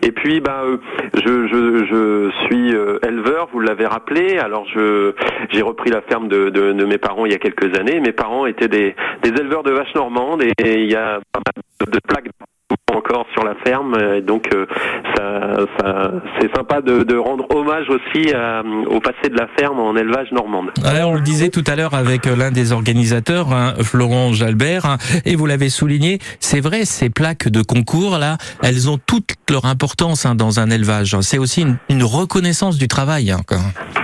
[0.02, 0.78] et puis, bah, euh,
[1.29, 4.37] je, je, suis euh, éleveur, vous l'avez rappelé.
[4.37, 5.13] Alors, je,
[5.49, 7.99] j'ai repris la ferme de, de, mes parents il y a quelques années.
[7.99, 11.91] Mes parents étaient des, éleveurs de vaches normandes et, et il y a pas mal
[11.91, 12.29] de plaques
[12.95, 13.95] encore sur la ferme.
[14.17, 14.65] Et donc, euh,
[15.15, 19.80] ça, ça, c'est sympa de, de rendre hommage aussi à- au passé de la ferme
[19.80, 20.71] en élevage normande.
[20.84, 24.86] Ouais, on le disait tout à l'heure avec euh, l'un des organisateurs, hein, Florent Jalbert,
[24.86, 29.36] hein, et vous l'avez souligné, c'est vrai, ces plaques de concours là, elles ont toute
[29.49, 31.15] leur importance hein, dans un élevage.
[31.21, 33.34] C'est aussi une, une reconnaissance du travail.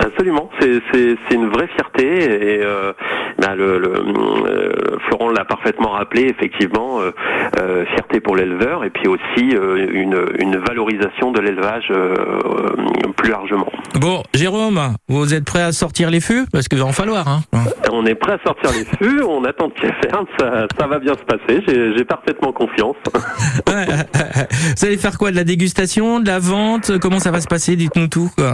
[0.00, 0.80] Absolument, c'est
[1.34, 2.04] une vraie fierté
[2.56, 2.92] et euh,
[3.38, 4.72] bah, le, le, euh,
[5.06, 7.10] Florent l'a parfaitement rappelé effectivement euh,
[7.60, 12.16] euh, fierté pour l'éleveur et puis aussi euh, une une valorisation de l'élevage euh,
[13.16, 13.70] plus largement.
[14.00, 16.44] Bon, Jérôme, vous êtes prêt à sortir les fûts?
[16.52, 17.28] Parce qu'il va en falloir.
[17.28, 17.40] Hein.
[17.92, 21.14] On est prêt à sortir les fûts, on attend qu'il ferme, ça, ça va bien
[21.14, 22.96] se passer, j'ai parfaitement confiance.
[23.66, 26.98] vous allez faire quoi De la dégustation De la vente?
[26.98, 27.76] Comment ça va se passer?
[27.76, 28.30] Dites-nous tout.
[28.36, 28.52] Quoi.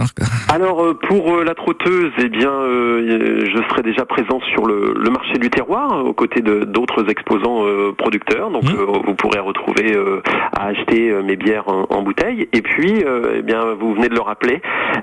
[0.49, 5.33] Alors euh, pour la trotteuse, eh bien, euh, je serai déjà présent sur le marché
[5.39, 8.49] du terroir aux côtés d'autres exposants euh, producteurs.
[8.51, 10.12] Donc euh, vous pourrez retrouver euh,
[10.55, 12.47] à acheter euh, mes bières en, en bouteille.
[12.53, 14.61] Et puis, euh, eh bien, vous venez de le rappeler,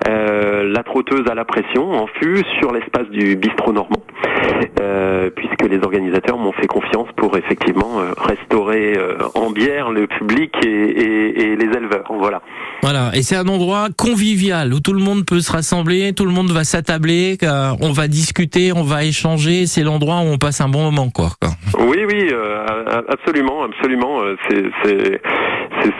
[0.08, 4.02] euh, la trotteuse à la pression en fût sur l'espace du bistrot normand,
[4.80, 10.06] euh, puisque les organisateurs m'ont fait confiance pour effectivement euh, restaurer euh, en bière le
[10.06, 12.04] public et, et- et les éleveurs.
[12.18, 12.42] Voilà.
[12.82, 16.30] Voilà, et c'est un endroit convivial où tout le monde peut se rassembler, tout le
[16.32, 19.66] monde va s'attabler, euh, on va discuter, on va échanger.
[19.66, 21.28] C'est l'endroit où on passe un bon moment, quoi.
[21.78, 22.64] Oui, oui, euh,
[23.08, 24.22] absolument, absolument.
[24.22, 24.64] euh, C'est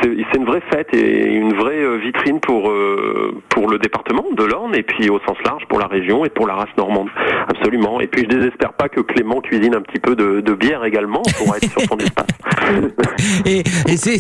[0.03, 4.45] c'est une vraie fête et une vraie euh, vitrine pour euh, pour le département de
[4.45, 7.09] l'Orne et puis au sens large pour la région et pour la race normande.
[7.49, 8.01] Absolument.
[8.01, 11.23] Et puis je désespère pas que Clément cuisine un petit peu de, de bière également
[11.39, 12.27] pour être sur son espace.
[13.47, 13.65] Et,
[13.97, 14.19] c'est,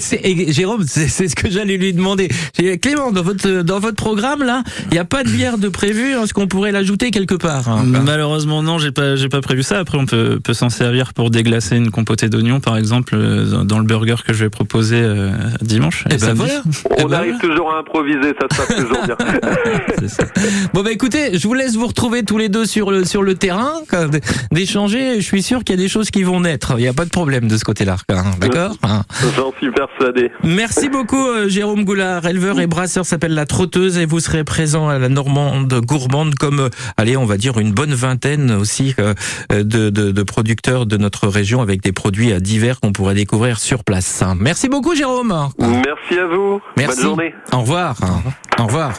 [0.52, 2.28] Jérôme, c'est, ce que j'allais lui demander.
[2.82, 6.12] Clément, dans votre dans votre programme là, il n'y a pas de bière de prévu.
[6.12, 9.78] Est-ce qu'on pourrait l'ajouter quelque part hein Malheureusement non, j'ai pas j'ai pas prévu ça.
[9.78, 13.78] Après on peut peut s'en servir pour déglacer une compotée d'oignons par exemple euh, dans
[13.78, 15.30] le burger que je vais proposer euh,
[15.60, 16.04] dimanche.
[16.10, 16.50] Eh et ben samedi.
[16.86, 17.04] voilà.
[17.04, 19.16] On ben arrive toujours à improviser, ça se passe toujours bien.
[20.72, 23.34] Bon bah écoutez, je vous laisse vous retrouver tous les deux sur le sur le
[23.34, 23.74] terrain,
[24.50, 25.16] d'échanger.
[25.20, 26.74] Je suis sûr qu'il y a des choses qui vont naître.
[26.78, 29.02] Il n'y a pas de problème de ce côté-là, hein, d'accord Hein.
[29.36, 30.30] J'en suis persuadé.
[30.42, 34.88] Merci beaucoup euh, Jérôme Goulard, éleveur et brasseur s'appelle La Trotteuse et vous serez présent
[34.88, 39.14] à la Normande gourmande comme, euh, allez, on va dire une bonne vingtaine aussi euh,
[39.50, 43.58] de, de, de producteurs de notre région avec des produits euh, divers qu'on pourrait découvrir
[43.58, 44.22] sur place.
[44.38, 45.48] Merci beaucoup Jérôme.
[45.58, 46.60] Merci à vous.
[46.76, 46.96] Merci.
[46.96, 47.34] Bonne journée.
[47.52, 47.96] Au revoir.
[48.58, 48.92] Au revoir.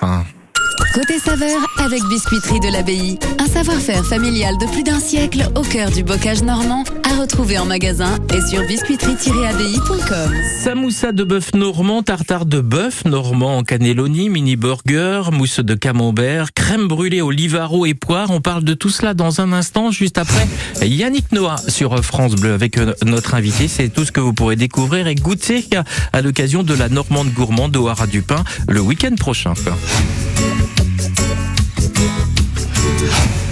[0.94, 3.18] Côté saveur avec Biscuiterie de l'Abbaye.
[3.40, 7.66] Un savoir-faire familial de plus d'un siècle au cœur du bocage normand à retrouver en
[7.66, 10.34] magasin et sur biscuiterie-abbaye.com.
[10.64, 16.54] Samoussa de bœuf normand, tartare de bœuf normand en cannelloni, mini burger, mousse de camembert,
[16.54, 18.30] crème brûlée au et poire.
[18.32, 20.48] On parle de tout cela dans un instant, juste après
[20.82, 23.68] Yannick Noah sur France Bleu avec euh, notre invité.
[23.68, 25.66] C'est tout ce que vous pourrez découvrir et goûter
[26.14, 29.54] à l'occasion de la Normande gourmande au Haras du Pin le week-end prochain.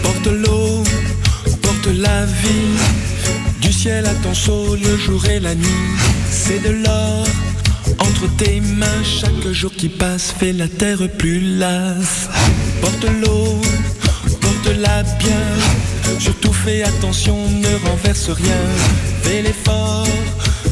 [0.03, 0.83] Porte l'eau,
[1.62, 2.77] porte la vie,
[3.62, 5.89] du ciel à ton chaud le jour et la nuit.
[6.31, 7.25] C'est de l'or
[7.99, 12.29] entre tes mains, chaque jour qui passe fait la terre plus lasse.
[12.81, 13.62] Porte l'eau,
[14.41, 15.45] porte-la bien,
[16.19, 18.63] surtout fais attention, ne renverse rien.
[19.23, 20.07] Fais l'effort,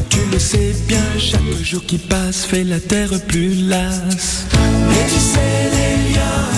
[0.08, 4.46] tu le sais bien, chaque jour qui passe fait la terre plus lasse.
[4.90, 6.57] Les sont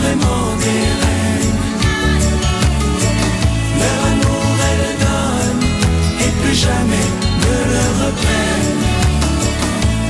[0.00, 1.62] vraiment des reines.
[3.80, 5.66] Leur amour, elles donnent
[6.24, 7.08] et plus jamais
[7.42, 8.82] ne le reprennent.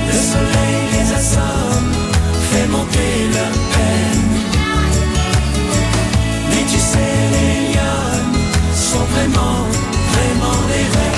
[0.07, 1.91] Le soleil les assomme,
[2.49, 4.27] fait monter leur peine.
[6.49, 8.31] Mais tu sais, les lions
[8.73, 9.57] sont vraiment,
[10.13, 11.16] vraiment des reines.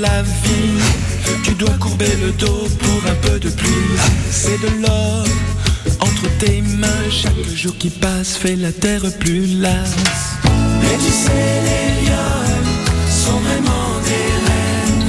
[0.00, 0.80] La vie.
[1.42, 3.98] Tu dois courber le dos pour un peu de pluie.
[4.30, 5.24] C'est de l'or
[6.00, 7.08] entre tes mains.
[7.10, 9.96] Chaque jour qui passe fait la terre plus lasse.
[10.80, 12.56] Mais tu sais, les lions
[13.08, 15.04] sont vraiment des reines.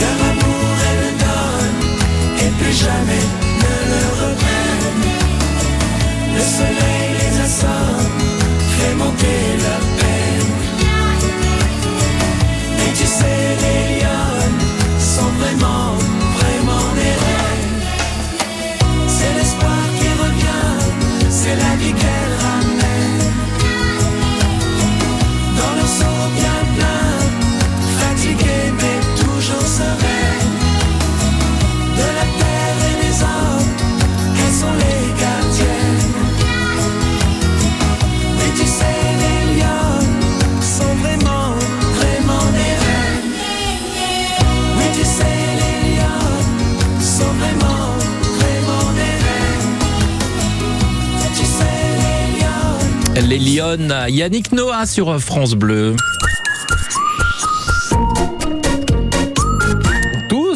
[0.00, 3.26] Leur amour, elles donnent et plus jamais
[3.62, 5.04] ne le reprennent.
[6.34, 8.18] Le soleil les assomme,
[54.08, 55.96] Yannick Noah sur France Bleu.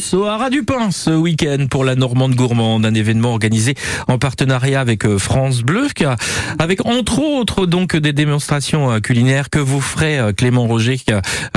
[0.08, 3.74] Tous au Haras du ce week-end pour la Normande Gourmande, un événement organisé
[4.06, 5.88] en partenariat avec euh, France Bleu,
[6.58, 10.98] avec entre autres donc des démonstrations euh, culinaires que vous ferez euh, Clément Roger,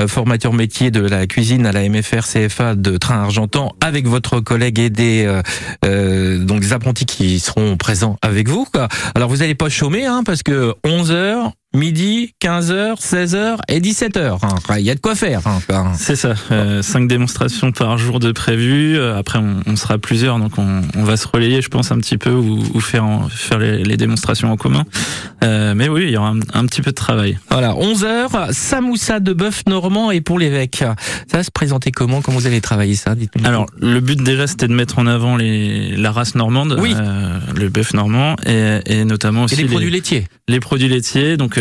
[0.08, 4.78] formateur métier de la cuisine à la MFR CFA de Train Argentan, avec votre collègue
[4.78, 5.42] et des
[5.84, 8.66] euh, donc des apprentis qui seront présents avec vous.
[9.14, 14.38] Alors vous n'allez pas chômer, hein, parce que 11 heures midi, 15h, 16h et 17h.
[14.42, 14.76] hein.
[14.78, 15.40] Il y a de quoi faire.
[15.46, 15.92] hein.
[15.96, 18.96] C'est ça, euh, cinq démonstrations par jour de prévu.
[18.98, 21.98] Euh, Après, on, on sera plusieurs, donc on, on va se relayer, je pense, un
[21.98, 24.84] petit peu ou, ou faire, en- faire les, les démonstrations en commun.
[25.42, 27.38] Euh, mais oui, il y aura un, un petit peu de travail.
[27.50, 30.84] Voilà, 11h, samoussa de bœuf normand et pour l'évêque.
[31.30, 32.20] Ça va se présenter comment?
[32.22, 33.14] Comment vous allez travailler ça?
[33.14, 33.46] Dites-nous.
[33.46, 36.94] Alors, le but déjà, c'était de mettre en avant les, la race normande, Oui.
[36.96, 41.36] euh, le bœuf normand, et, et notamment aussi et les produits laitiers les produits laitiers.
[41.38, 41.56] Donc,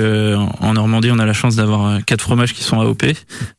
[0.59, 3.03] en Normandie, on a la chance d'avoir euh, quatre fromages qui sont AOP,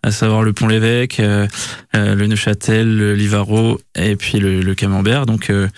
[0.02, 1.46] à savoir le Pont-l'Évêque, euh,
[1.94, 5.26] euh, le Neuchâtel, le Livaro et puis le, le Camembert.
[5.26, 5.68] Donc, euh,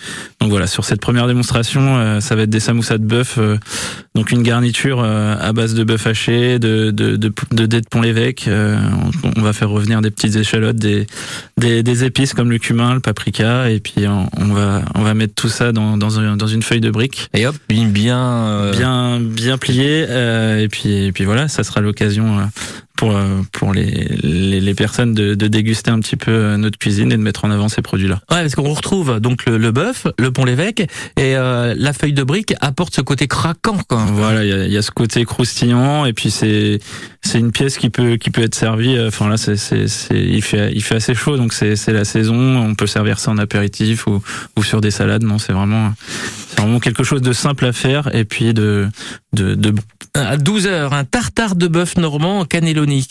[0.41, 3.39] donc voilà, sur cette première démonstration, euh, ça va être des samoussas de bœuf,
[4.15, 8.49] donc une garniture à base de bœuf haché, de de de, de dés de Pont-l'Évêque.
[8.49, 11.07] On, on va faire revenir des petites échalotes, des,
[11.57, 15.13] des des épices comme le cumin, le paprika, et puis on, on va on va
[15.13, 18.71] mettre tout ça dans dans, un- dans une feuille de brique Et hop, bien, bien,
[18.71, 20.67] bien bien plié euh, et
[21.11, 22.43] puis voilà ça sera l'occasion euh,
[22.95, 26.77] pour euh, pour les, les les personnes de, de déguster un petit peu euh, notre
[26.77, 29.57] cuisine et de mettre en avant ces produits là Ouais, parce qu'on retrouve donc le,
[29.57, 30.81] le bœuf, le pont l'évêque
[31.17, 33.77] et euh, la feuille de brique apporte ce côté craquant.
[33.87, 34.05] Quoi.
[34.11, 36.79] voilà il y y a ce côté croustillant et puis c'est
[37.21, 40.19] c'est une pièce qui peut qui peut être servie euh, enfin là c'est c'est c'est
[40.19, 43.31] il fait il fait assez chaud donc c'est c'est la saison on peut servir ça
[43.31, 44.21] en apéritif ou
[44.57, 45.93] ou sur des salades non c'est vraiment
[46.49, 48.87] c'est vraiment quelque chose de simple à faire et puis de
[49.33, 49.73] de, de.
[50.13, 52.45] À 12h, un tartare de bœuf normand en.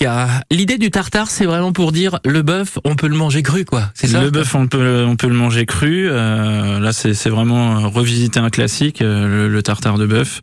[0.07, 3.65] Ah, L'idée du tartare, c'est vraiment pour dire le bœuf, on peut le manger cru,
[3.65, 3.91] quoi.
[3.95, 6.09] C'est ça Le bœuf, on peut, on peut le manger cru.
[6.09, 10.41] Euh, là, c'est c'est vraiment euh, revisiter un classique, euh, le, le tartare de bœuf.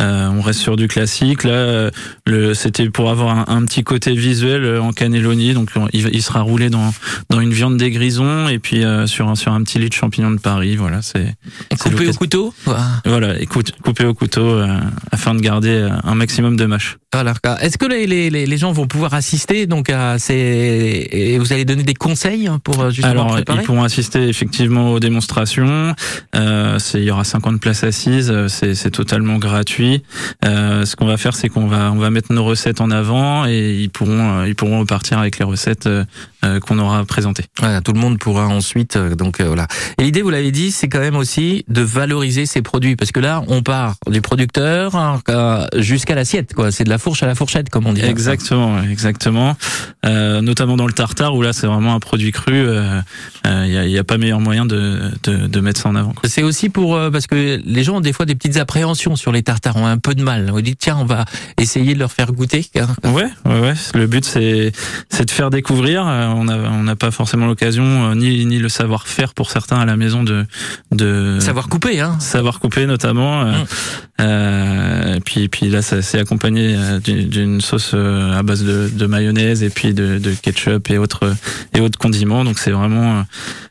[0.00, 1.44] Euh, on reste sur du classique.
[1.44, 1.90] Là, euh,
[2.26, 5.54] le- c'était pour avoir un, un petit côté visuel en cannelloni.
[5.54, 6.92] Donc, on- il, il sera roulé dans,
[7.30, 9.94] dans une viande des grisons et puis euh, sur, un, sur un petit lit de
[9.94, 10.76] champignons de Paris.
[10.76, 11.34] Voilà, c'est
[11.70, 12.54] c'est Coupé au couteau
[13.04, 14.78] Voilà, écoute, coupé au couteau euh,
[15.12, 16.96] afin de garder un maximum de mâche.
[17.14, 17.32] Voilà.
[17.62, 21.64] Est-ce que les, les, les gens vont pouvoir assister donc à ces et vous allez
[21.64, 25.94] donner des conseils hein, pour euh, justement Alors, préparer ils pourront assister effectivement aux démonstrations.
[26.36, 28.30] Euh, c'est- il y aura 50 places assises.
[28.30, 30.02] euh, C'est c'est totalement gratuit.
[30.44, 33.46] Euh, ce qu'on va faire, c'est qu'on va on va mettre nos recettes en avant
[33.46, 36.04] et ils pourront euh, ils pourront repartir avec les recettes euh,
[36.60, 37.44] qu'on aura présentées.
[37.58, 39.66] Voilà, tout le monde pourra ensuite donc euh, voilà.
[39.98, 43.20] Et l'idée, vous l'avez dit, c'est quand même aussi de valoriser ces produits parce que
[43.20, 45.20] là, on part du producteur hein,
[45.78, 46.70] jusqu'à l'assiette quoi.
[46.70, 48.04] C'est de la fourche à la fourchette comme on dit.
[48.04, 49.56] Exactement, exactement.
[50.08, 52.54] Euh, notamment dans le tartare où là c'est vraiment un produit cru.
[52.54, 53.00] euh,
[53.46, 55.88] euh, Il n'y a, il y a pas meilleur moyen de, de, de mettre ça
[55.90, 56.14] en avant.
[56.24, 59.32] C'est aussi pour euh, parce que les gens ont des fois des petites appréhensions sur
[59.32, 60.50] les tartares, ont un peu de mal.
[60.52, 61.24] On dit tiens, on va
[61.60, 62.64] essayer de leur faire goûter.
[62.78, 62.88] hein.
[63.04, 63.74] Ouais, ouais, ouais.
[63.94, 64.72] Le but c'est
[65.10, 66.06] c'est de faire découvrir.
[66.06, 69.78] Euh, On a on n'a pas forcément l'occasion euh, ni ni le savoir-faire pour certains
[69.78, 70.46] à la maison de
[70.90, 72.16] de Savoir couper, hein.
[72.20, 73.42] savoir couper notamment.
[73.42, 74.22] Euh, Mm.
[74.22, 78.88] euh, et puis puis là ça c'est accompagné euh, d'une sauce euh, à base de,
[78.92, 81.34] de mayonnaise et puis de, ketchup et autres
[81.74, 82.44] et autres condiments.
[82.44, 83.22] Donc c'est vraiment euh,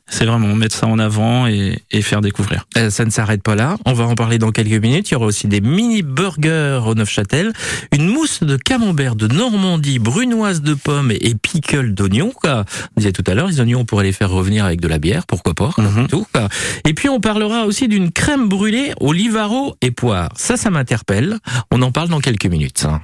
[0.09, 2.65] c'est vraiment mettre ça en avant et, et faire découvrir.
[2.77, 3.77] Euh, ça ne s'arrête pas là.
[3.85, 5.09] On va en parler dans quelques minutes.
[5.09, 7.51] Il y aura aussi des mini burgers au Neufchâtel,
[7.93, 12.31] une mousse de camembert de Normandie, brunoise de pommes et pickle d'oignons.
[12.31, 12.65] quoi.
[12.95, 14.99] On disait tout à l'heure, les oignons, on pourrait les faire revenir avec de la
[14.99, 15.71] bière, pourquoi pas.
[15.77, 16.07] Mhm.
[16.07, 16.47] Tout, quoi.
[16.85, 20.29] Et puis on parlera aussi d'une crème brûlée au livaro et poire.
[20.35, 21.37] Ça, ça m'interpelle.
[21.71, 22.77] On en parle dans quelques minutes.
[22.79, 23.01] ça.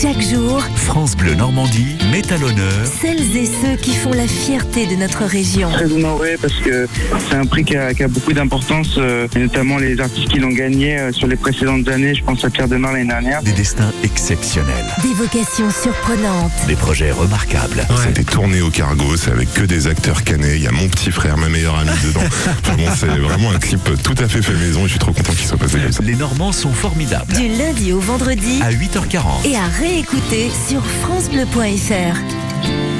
[0.00, 4.86] Chaque jour, France Bleu Normandie met à l'honneur celles et ceux qui font la fierté
[4.86, 5.68] de notre région.
[5.94, 6.86] Honoré parce que
[7.28, 10.38] c'est un prix qui a, qui a beaucoup d'importance, euh, et notamment les artistes qui
[10.38, 12.14] l'ont gagné euh, sur les précédentes années.
[12.14, 13.42] Je pense à Pierre Demar l'année dernière.
[13.42, 16.52] des destins exceptionnels, Des vocations surprenantes.
[16.66, 17.86] des projets remarquables.
[18.02, 20.54] C'était tourné au cargo, c'est avec que des acteurs canés.
[20.56, 22.20] Il y a mon petit frère, ma meilleure amie dedans.
[22.96, 25.46] C'est vraiment un clip tout à fait fait maison et je suis trop content qu'il
[25.46, 26.02] soit passé comme ça.
[26.02, 27.32] Les Normands sont formidables.
[27.34, 29.46] Du lundi au vendredi À 8h40.
[29.46, 32.93] et à réécouter sur FranceBleu.fr.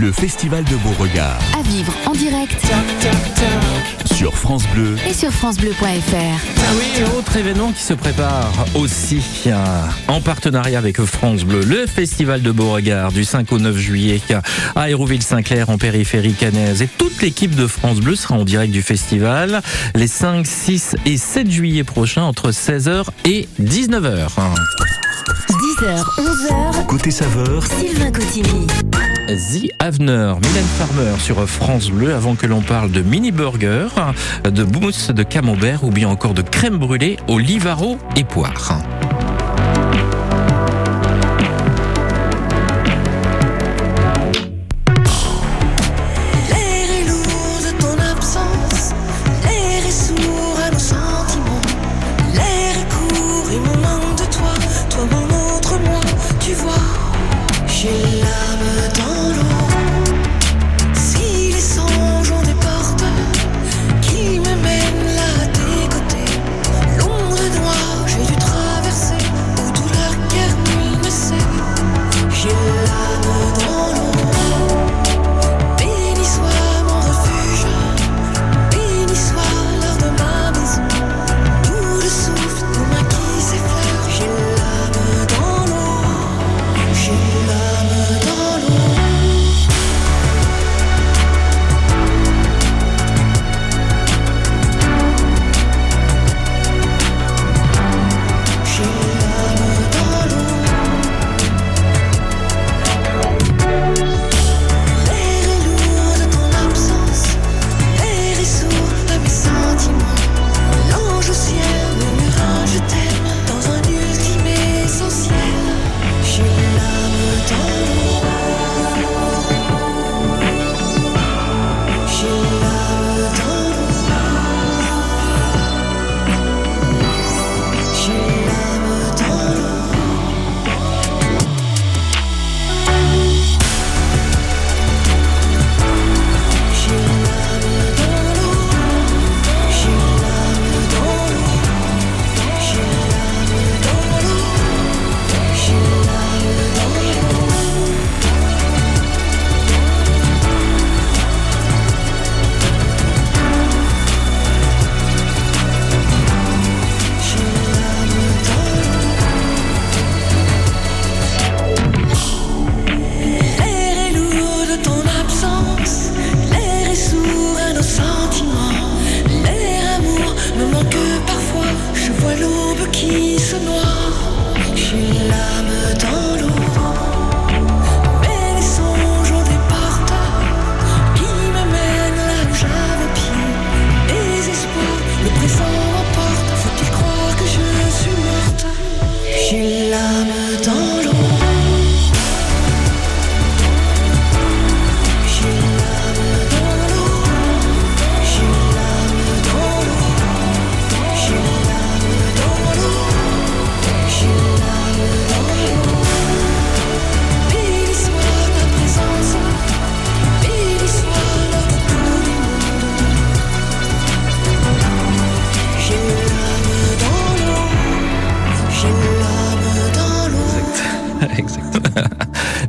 [0.00, 2.64] Le Festival de Beauregard À vivre en direct
[4.04, 4.94] sur France Bleu.
[5.08, 5.76] et sur FranceBleu.fr.
[5.82, 9.56] Ah oui, autre événement qui se prépare aussi euh,
[10.06, 14.20] en partenariat avec France Bleu, le Festival de Beauregard du 5 au 9 juillet
[14.76, 16.80] à Hérouville-Saint-Clair en périphérie cannaise.
[16.80, 19.62] Et toute l'équipe de France Bleu sera en direct du festival
[19.96, 24.28] les 5, 6 et 7 juillet prochains entre 16h et 19h.
[25.78, 28.66] 10h, 11h, Côté saveur, Sylvain Cotigny.
[29.28, 33.86] The Avener, Mylène Farmer sur France Bleu avant que l'on parle de mini burger,
[34.42, 38.80] de mousse de camembert ou bien encore de crème brûlée au livaro et poire.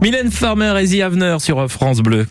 [0.09, 2.25] Mylène Farmer et The sur France Bleu.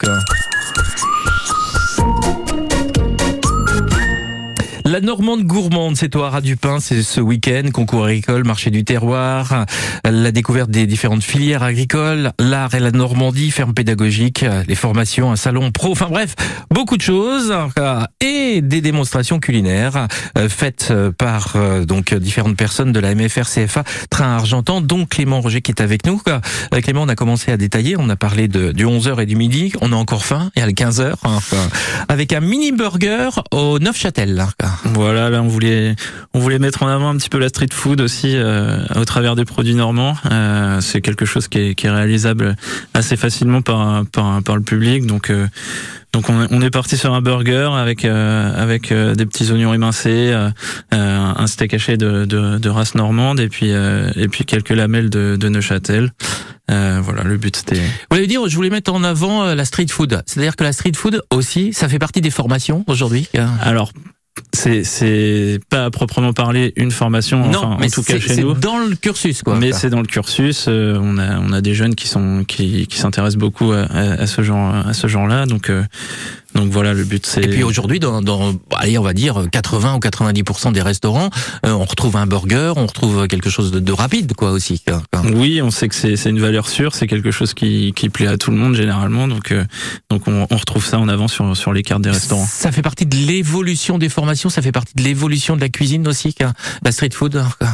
[4.99, 8.83] La Normande gourmande, c'est au Haras du Pin, c'est ce week-end, concours agricole, marché du
[8.83, 9.65] terroir,
[10.05, 15.37] la découverte des différentes filières agricoles, l'art et la Normandie, ferme pédagogique, les formations, un
[15.37, 16.35] salon pro, enfin bref,
[16.69, 17.55] beaucoup de choses
[18.21, 23.49] et des démonstrations culinaires euh, faites euh, par euh, donc différentes personnes de la MFR
[23.49, 26.21] CFA Train Argentan, dont Clément Roger qui est avec nous.
[26.83, 29.93] Clément, on a commencé à détailler, on a parlé du 11h et du midi, on
[29.93, 31.69] a encore faim, et à le 15h, enfin,
[32.09, 34.45] avec un mini burger au Neufchâtel.
[34.95, 35.95] Voilà, là on voulait
[36.35, 39.37] on voulait mettre en avant un petit peu la street food aussi euh, au travers
[39.37, 40.17] des produits normands.
[40.31, 42.57] Euh, c'est quelque chose qui est, qui est réalisable
[42.95, 45.07] assez facilement par par, par le public.
[45.07, 45.47] Donc euh,
[46.13, 49.75] donc on, on est parti sur un burger avec euh, avec euh, des petits oignons
[49.75, 50.51] émincés, euh,
[50.91, 55.11] un steak haché de, de, de race normande et puis euh, et puis quelques lamelles
[55.11, 56.13] de, de Neuchâtel.
[56.71, 57.77] Euh, voilà, le but c'était.
[57.77, 57.83] Vous
[58.17, 60.23] voulez dire, je voulais mettre en avant la street food.
[60.27, 63.27] C'est-à-dire que la street food aussi, ça fait partie des formations aujourd'hui.
[63.63, 63.91] Alors,
[64.53, 68.21] c'est c'est pas à proprement parler une formation, Non, enfin, mais en tout cas c'est-
[68.21, 68.55] chez c'est nous.
[68.55, 69.57] dans le cursus, quoi.
[69.59, 70.67] Mais c'est dans le cursus.
[70.69, 74.01] euh, on a on a des jeunes qui sont qui, qui s'intéressent beaucoup à, à,
[74.23, 75.47] à ce genre à ce genre-là.
[75.47, 75.83] Donc euh,
[76.55, 77.45] donc voilà, le but c'est.
[77.45, 81.31] Et puis aujourd'hui, dans, dans, allez, on va dire 80 ou 90% des restaurants,
[81.67, 84.81] euh, on retrouve un burger, on retrouve quelque chose de, de rapide, quoi, aussi.
[84.81, 85.03] quoi.
[85.35, 88.27] Oui, on sait que c'est c'est une valeur sûre, c'est quelque chose qui, qui plaît
[88.27, 89.65] à tout le monde généralement, donc euh,
[90.11, 92.47] donc on, on retrouve ça en avant sur sur les cartes des restaurants.
[92.47, 96.09] Ça fait partie de l'évolution des formations, ça fait partie de l'évolution de la cuisine
[96.09, 96.53] aussi, quoi.
[96.83, 97.43] la street food.
[97.59, 97.69] quoi.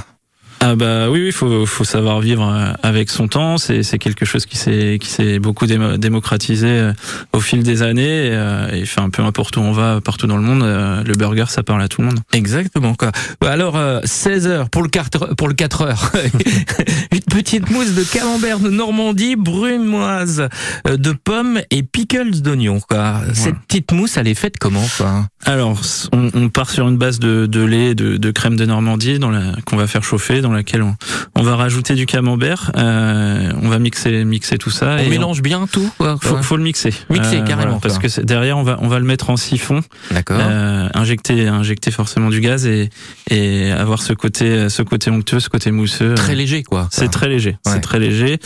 [0.66, 3.58] Ah bah oui, oui, faut faut savoir vivre euh, avec son temps.
[3.58, 6.92] C'est quelque chose qui s'est qui s'est beaucoup démo- démocratisé euh,
[7.34, 8.28] au fil des années.
[8.28, 11.12] Et, euh, et enfin, peu importe où on va, partout dans le monde, euh, le
[11.16, 12.20] burger ça parle à tout le monde.
[12.32, 13.12] Exactement quoi.
[13.46, 16.12] Alors euh, 16 heures pour le 4 pour le 4 heures.
[17.12, 20.48] Une petite mousse de camembert de Normandie, brunoise
[20.88, 23.20] euh, de pommes et pickles d'oignons quoi.
[23.34, 25.26] Cette petite mousse elle est faite comment quoi?
[25.46, 25.78] Alors,
[26.12, 29.30] on, on part sur une base de, de lait, de, de crème de Normandie dans
[29.66, 30.96] qu'on va faire chauffer, dans laquelle on,
[31.34, 32.72] on va rajouter du camembert.
[32.76, 34.94] Euh, on va mixer mixer tout ça.
[34.94, 35.90] On et mélange bien tout.
[35.98, 36.16] quoi.
[36.22, 36.94] Faut, faut le mixer.
[37.10, 39.82] Mixer, Euh, carrément, voilà, parce que derrière on va on va le mettre en siphon.
[40.10, 40.38] D'accord.
[40.40, 42.88] Euh, injecter injecter forcément du gaz et
[43.30, 46.14] et avoir ce côté ce côté onctueux, ce côté mousseux.
[46.14, 46.88] Très Euh, léger, quoi.
[46.90, 47.50] C'est très léger.
[47.66, 47.72] Ouais.
[47.72, 48.38] C'est très léger.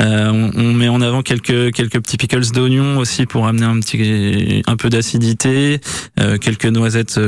[0.00, 3.78] Euh, on, on met en avant quelques quelques petits pickles d'oignon aussi pour amener un
[3.80, 5.80] petit un peu d'acidité.
[6.18, 7.18] Euh, quelques noisettes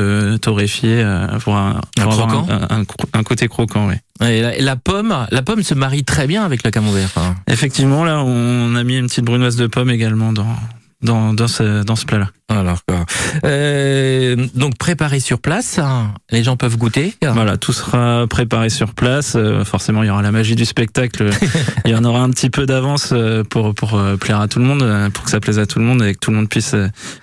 [0.40, 3.88] torréfiées euh, pour un, Un pour croquant un, un, cro- un côté croquant.
[3.88, 3.94] Oui.
[4.28, 7.10] Et la, pomme, la pomme se marie très bien avec le camembert.
[7.48, 10.56] Effectivement, là, on a mis une petite brunoise de pomme également dans
[11.02, 12.30] dans dans ce dans ce plat-là.
[12.52, 13.04] Alors, quoi.
[13.44, 17.14] Euh, donc préparé sur place, hein, les gens peuvent goûter.
[17.22, 19.34] Voilà, tout sera préparé sur place.
[19.36, 21.30] Euh, forcément, il y aura la magie du spectacle.
[21.86, 24.58] il y en aura un petit peu d'avance euh, pour pour euh, plaire à tout
[24.58, 26.48] le monde, pour que ça plaise à tout le monde et que tout le monde
[26.48, 26.74] puisse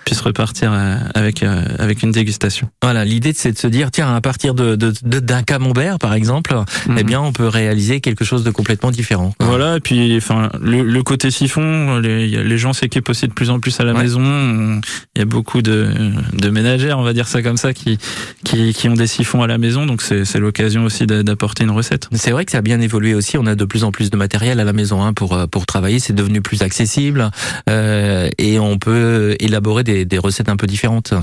[0.04, 0.72] puisse repartir
[1.14, 1.42] avec
[1.78, 2.68] avec une dégustation.
[2.82, 6.54] Voilà, l'idée c'est de se dire tiens à partir de d'un camembert par exemple,
[6.96, 9.32] eh bien on peut réaliser quelque chose de complètement différent.
[9.40, 13.60] Voilà, et puis enfin le, le côté siphon, les, gens s'équipent aussi de plus en
[13.60, 14.02] plus à la Ouais.
[14.02, 14.20] maison.
[14.22, 14.80] On-
[15.20, 15.88] y a beaucoup de,
[16.32, 17.98] de ménagères, on va dire ça comme ça, qui,
[18.44, 21.70] qui, qui ont des siphons à la maison, donc c'est l'occasion aussi d'a- d'apporter une
[21.70, 22.08] recette.
[22.12, 23.38] C'est vrai que ça a bien évolué aussi.
[23.38, 25.66] On a de plus en plus de matériel à la maison hein, pour euh, pour
[25.66, 25.98] travailler.
[25.98, 27.30] C'est devenu plus accessible
[27.68, 31.14] euh, et on peut élaborer des, des recettes un peu différentes.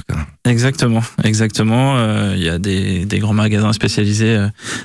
[0.46, 1.98] Exactement, exactement.
[1.98, 4.38] Euh, Il y a des, des grands magasins spécialisés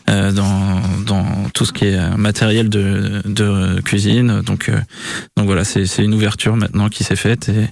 [0.08, 4.40] euh, dans, dans tout ce qui est matériel de, de cuisine.
[4.42, 4.70] Donc,
[5.36, 7.66] donc voilà, c'est c'est une ouverture maintenant qui s'est faite et,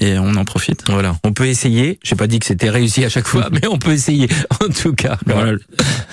[0.00, 0.84] et on en profite.
[0.88, 1.98] Voilà, on peut essayer.
[2.02, 4.28] J'ai pas dit que c'était réussi à chaque fois, mais on peut essayer
[4.64, 5.18] en tout cas.
[5.26, 5.52] Voilà.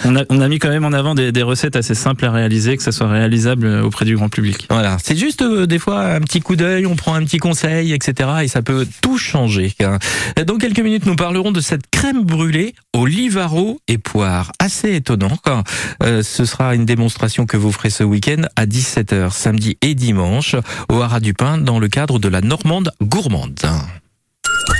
[0.06, 2.32] On, a, on a mis quand même en avant des, des recettes assez simples à
[2.32, 4.68] réaliser, que ça soit réalisable euh, auprès du grand public.
[4.70, 7.94] Voilà, c'est juste euh, des fois un petit coup d'œil, on prend un petit conseil,
[7.94, 8.30] etc.
[8.44, 9.74] Et ça peut tout changer.
[9.84, 9.98] hein.
[10.46, 14.52] Dans quelques minutes, nous parlerons de cette crème brûlée au livaro et poire.
[14.60, 15.38] Assez étonnant.
[15.44, 15.64] quoi.
[16.04, 20.56] Euh, ce sera une démonstration que vous ferez ce week-end à 17h, samedi et dimanche,
[20.90, 23.60] au Haras du Pin, dans le cadre de la Normande gourmande.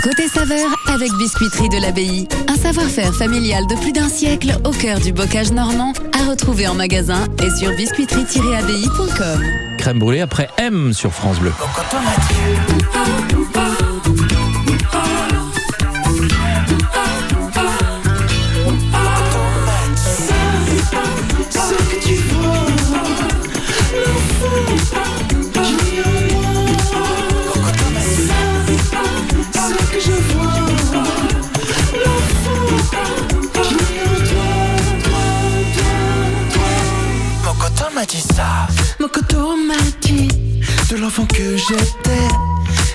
[0.04, 2.28] Côté saveur avec Biscuiterie de l'Abbaye.
[2.48, 6.74] Un savoir-faire familial de plus d'un siècle au cœur du bocage normand à retrouver en
[6.74, 9.44] magasin et sur biscuiterie-abbaye.com.
[9.78, 11.52] Crème brûlée après M sur France Bleu.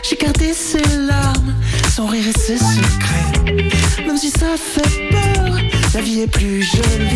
[0.02, 1.54] J'ai gardé ses larmes,
[1.94, 4.04] son rire et ses secrets.
[4.04, 5.56] même si ça fait peur.
[5.94, 7.13] La vie est plus jolie.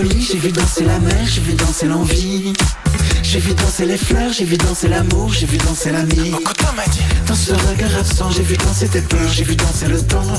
[0.00, 2.52] Folie, j'ai vu danser la mer, j'ai vu danser l'envie.
[3.22, 6.32] J'ai vu danser les fleurs, j'ai vu danser l'amour, j'ai vu danser l'ami.
[7.26, 10.32] Dans ce regard absent, j'ai vu danser tes peurs, j'ai vu danser le temps.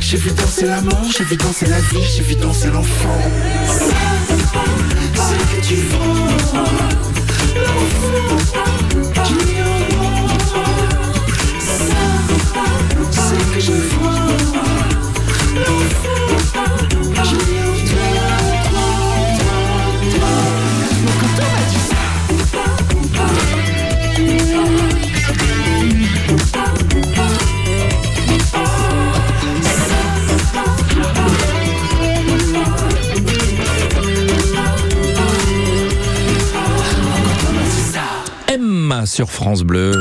[0.00, 3.20] J'ai vu danser l'amour, j'ai vu danser la vie, j'ai vu danser l'enfant.
[5.14, 6.64] Ce que tu vois, l'enfant
[9.24, 9.92] qui est en
[12.72, 13.10] moi.
[13.12, 13.99] Ce que je
[39.06, 39.92] sur France Bleu.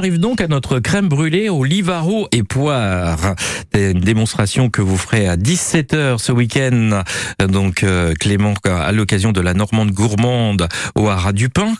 [0.00, 3.34] Arrive donc à notre crème brûlée au livaro et poire.
[3.74, 7.02] Une démonstration que vous ferez à 17h ce week-end.
[7.46, 11.74] Donc euh, Clément, à l'occasion de la Normande gourmande au Haras du Pain.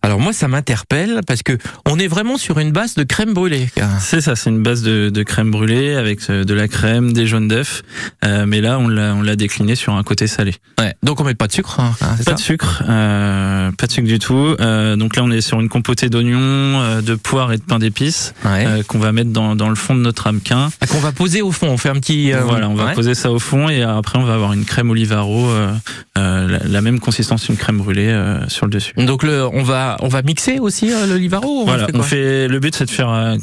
[0.00, 3.68] Alors moi, ça m'interpelle parce que on est vraiment sur une base de crème brûlée.
[3.98, 7.26] C'est ça, c'est une base de, de crème brûlée avec euh, de la crème, des
[7.26, 7.82] jaunes d'œufs.
[8.24, 10.54] Euh, mais là, on l'a, décliné sur un côté salé.
[10.78, 11.80] Ouais, donc on met pas de sucre.
[11.80, 14.54] hein, Pas ça de sucre, euh, pas de sucre du tout.
[14.60, 17.78] Euh, donc là, on est sur une compotée d'oignons, euh, de poires et de pain
[17.78, 20.70] d'épices euh, qu'on va mettre dans, dans le fond de notre ramequin.
[20.80, 21.68] Ah, qu'on va poser au fond.
[21.68, 22.32] On fait un petit.
[22.32, 22.94] euh, voilà, on va ouais.
[22.94, 25.72] poser ça au fond et après on va avoir une crème olivaro, euh,
[26.14, 28.12] la, la même consistance qu'une crème brûlée
[28.48, 28.92] sur le dessus.
[28.96, 31.46] Donc le, on va on va mixer aussi le livaro.
[31.46, 33.36] ou on Voilà, on fait le but c'est de faire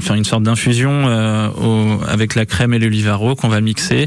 [0.00, 1.04] faire une sorte d'infusion
[1.62, 4.06] au- avec la crème et le livaro qu'on va mixer.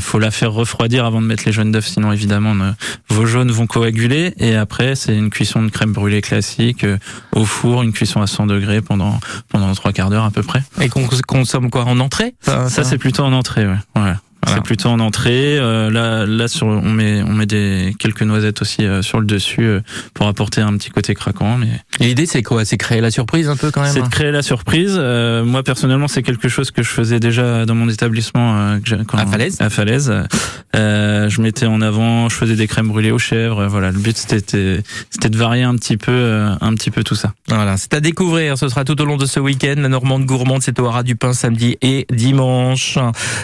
[0.00, 2.72] Faut la faire refroidir avant de mettre les jaunes d'œufs, sinon évidemment ne-
[3.08, 4.34] vos jaunes vont coaguler.
[4.38, 6.84] Et après c'est une cuisson de crème brûlée classique
[7.32, 10.62] au four, une cuisson à 100 degrés pendant pendant trois quarts d'heure à peu près.
[10.80, 12.34] Et qu'on consomme quoi en entrée?
[12.42, 13.78] Ça, c'est plutôt en entrée, ouais.
[13.96, 14.14] ouais.
[14.46, 15.58] C'est plutôt en entrée.
[15.58, 19.26] Euh, là, là sur, on met, on met des quelques noisettes aussi euh, sur le
[19.26, 19.80] dessus euh,
[20.14, 21.56] pour apporter un petit côté craquant.
[21.58, 21.68] Mais
[22.00, 22.64] L'idée c'est quoi?
[22.64, 23.92] C'est créer la surprise un peu quand même?
[23.92, 24.94] c'est de créer la surprise.
[24.98, 29.02] Euh, moi personnellement, c'est quelque chose que je faisais déjà dans mon établissement euh, que
[29.04, 29.60] quand- À Falaise?
[29.60, 30.12] À Falaise.
[30.76, 33.66] Euh, je mettais en avant, je faisais des crèmes brûlées aux chèvres.
[33.66, 37.14] Voilà, le but c'était c'était de varier un petit peu, euh, un petit peu tout
[37.14, 37.34] ça.
[37.48, 38.56] Voilà, c'est à découvrir.
[38.56, 39.74] Ce sera tout au long de ce week-end.
[39.78, 42.98] La Normande gourmande, c'est au Haras du Pain samedi et dimanche,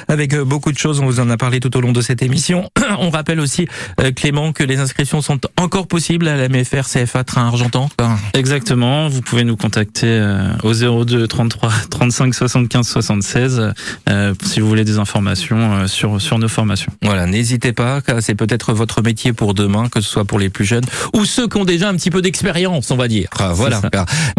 [0.08, 0.85] avec beaucoup de choses.
[0.86, 2.70] On vous en a parlé tout au long de cette émission.
[3.00, 3.66] On rappelle aussi
[4.00, 7.88] euh, Clément que les inscriptions sont encore possibles à la MFR CFA Train Argentan.
[8.34, 9.08] Exactement.
[9.08, 13.72] Vous pouvez nous contacter euh, au 02 33 35 75 76
[14.08, 16.92] euh, si vous voulez des informations euh, sur sur nos formations.
[17.02, 18.00] Voilà, n'hésitez pas.
[18.20, 20.84] C'est peut-être votre métier pour demain, que ce soit pour les plus jeunes
[21.14, 23.28] ou ceux qui ont déjà un petit peu d'expérience, on va dire.
[23.38, 23.80] Ah, Voilà.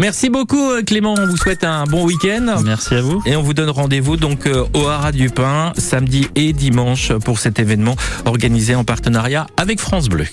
[0.00, 1.14] Merci beaucoup Clément.
[1.18, 2.56] On vous souhaite un bon week-end.
[2.64, 3.22] Merci à vous.
[3.26, 7.58] Et on vous donne rendez-vous donc au Haras du Pain samedi et dimanche pour cet
[7.58, 10.24] événement organisé en partenariat avec France Bleu.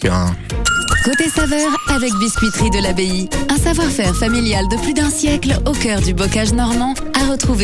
[1.04, 3.30] Côté saveur avec Biscuiterie de l'Abbaye.
[3.50, 7.64] Un savoir-faire familial de plus d'un siècle au cœur du bocage normand à retrouver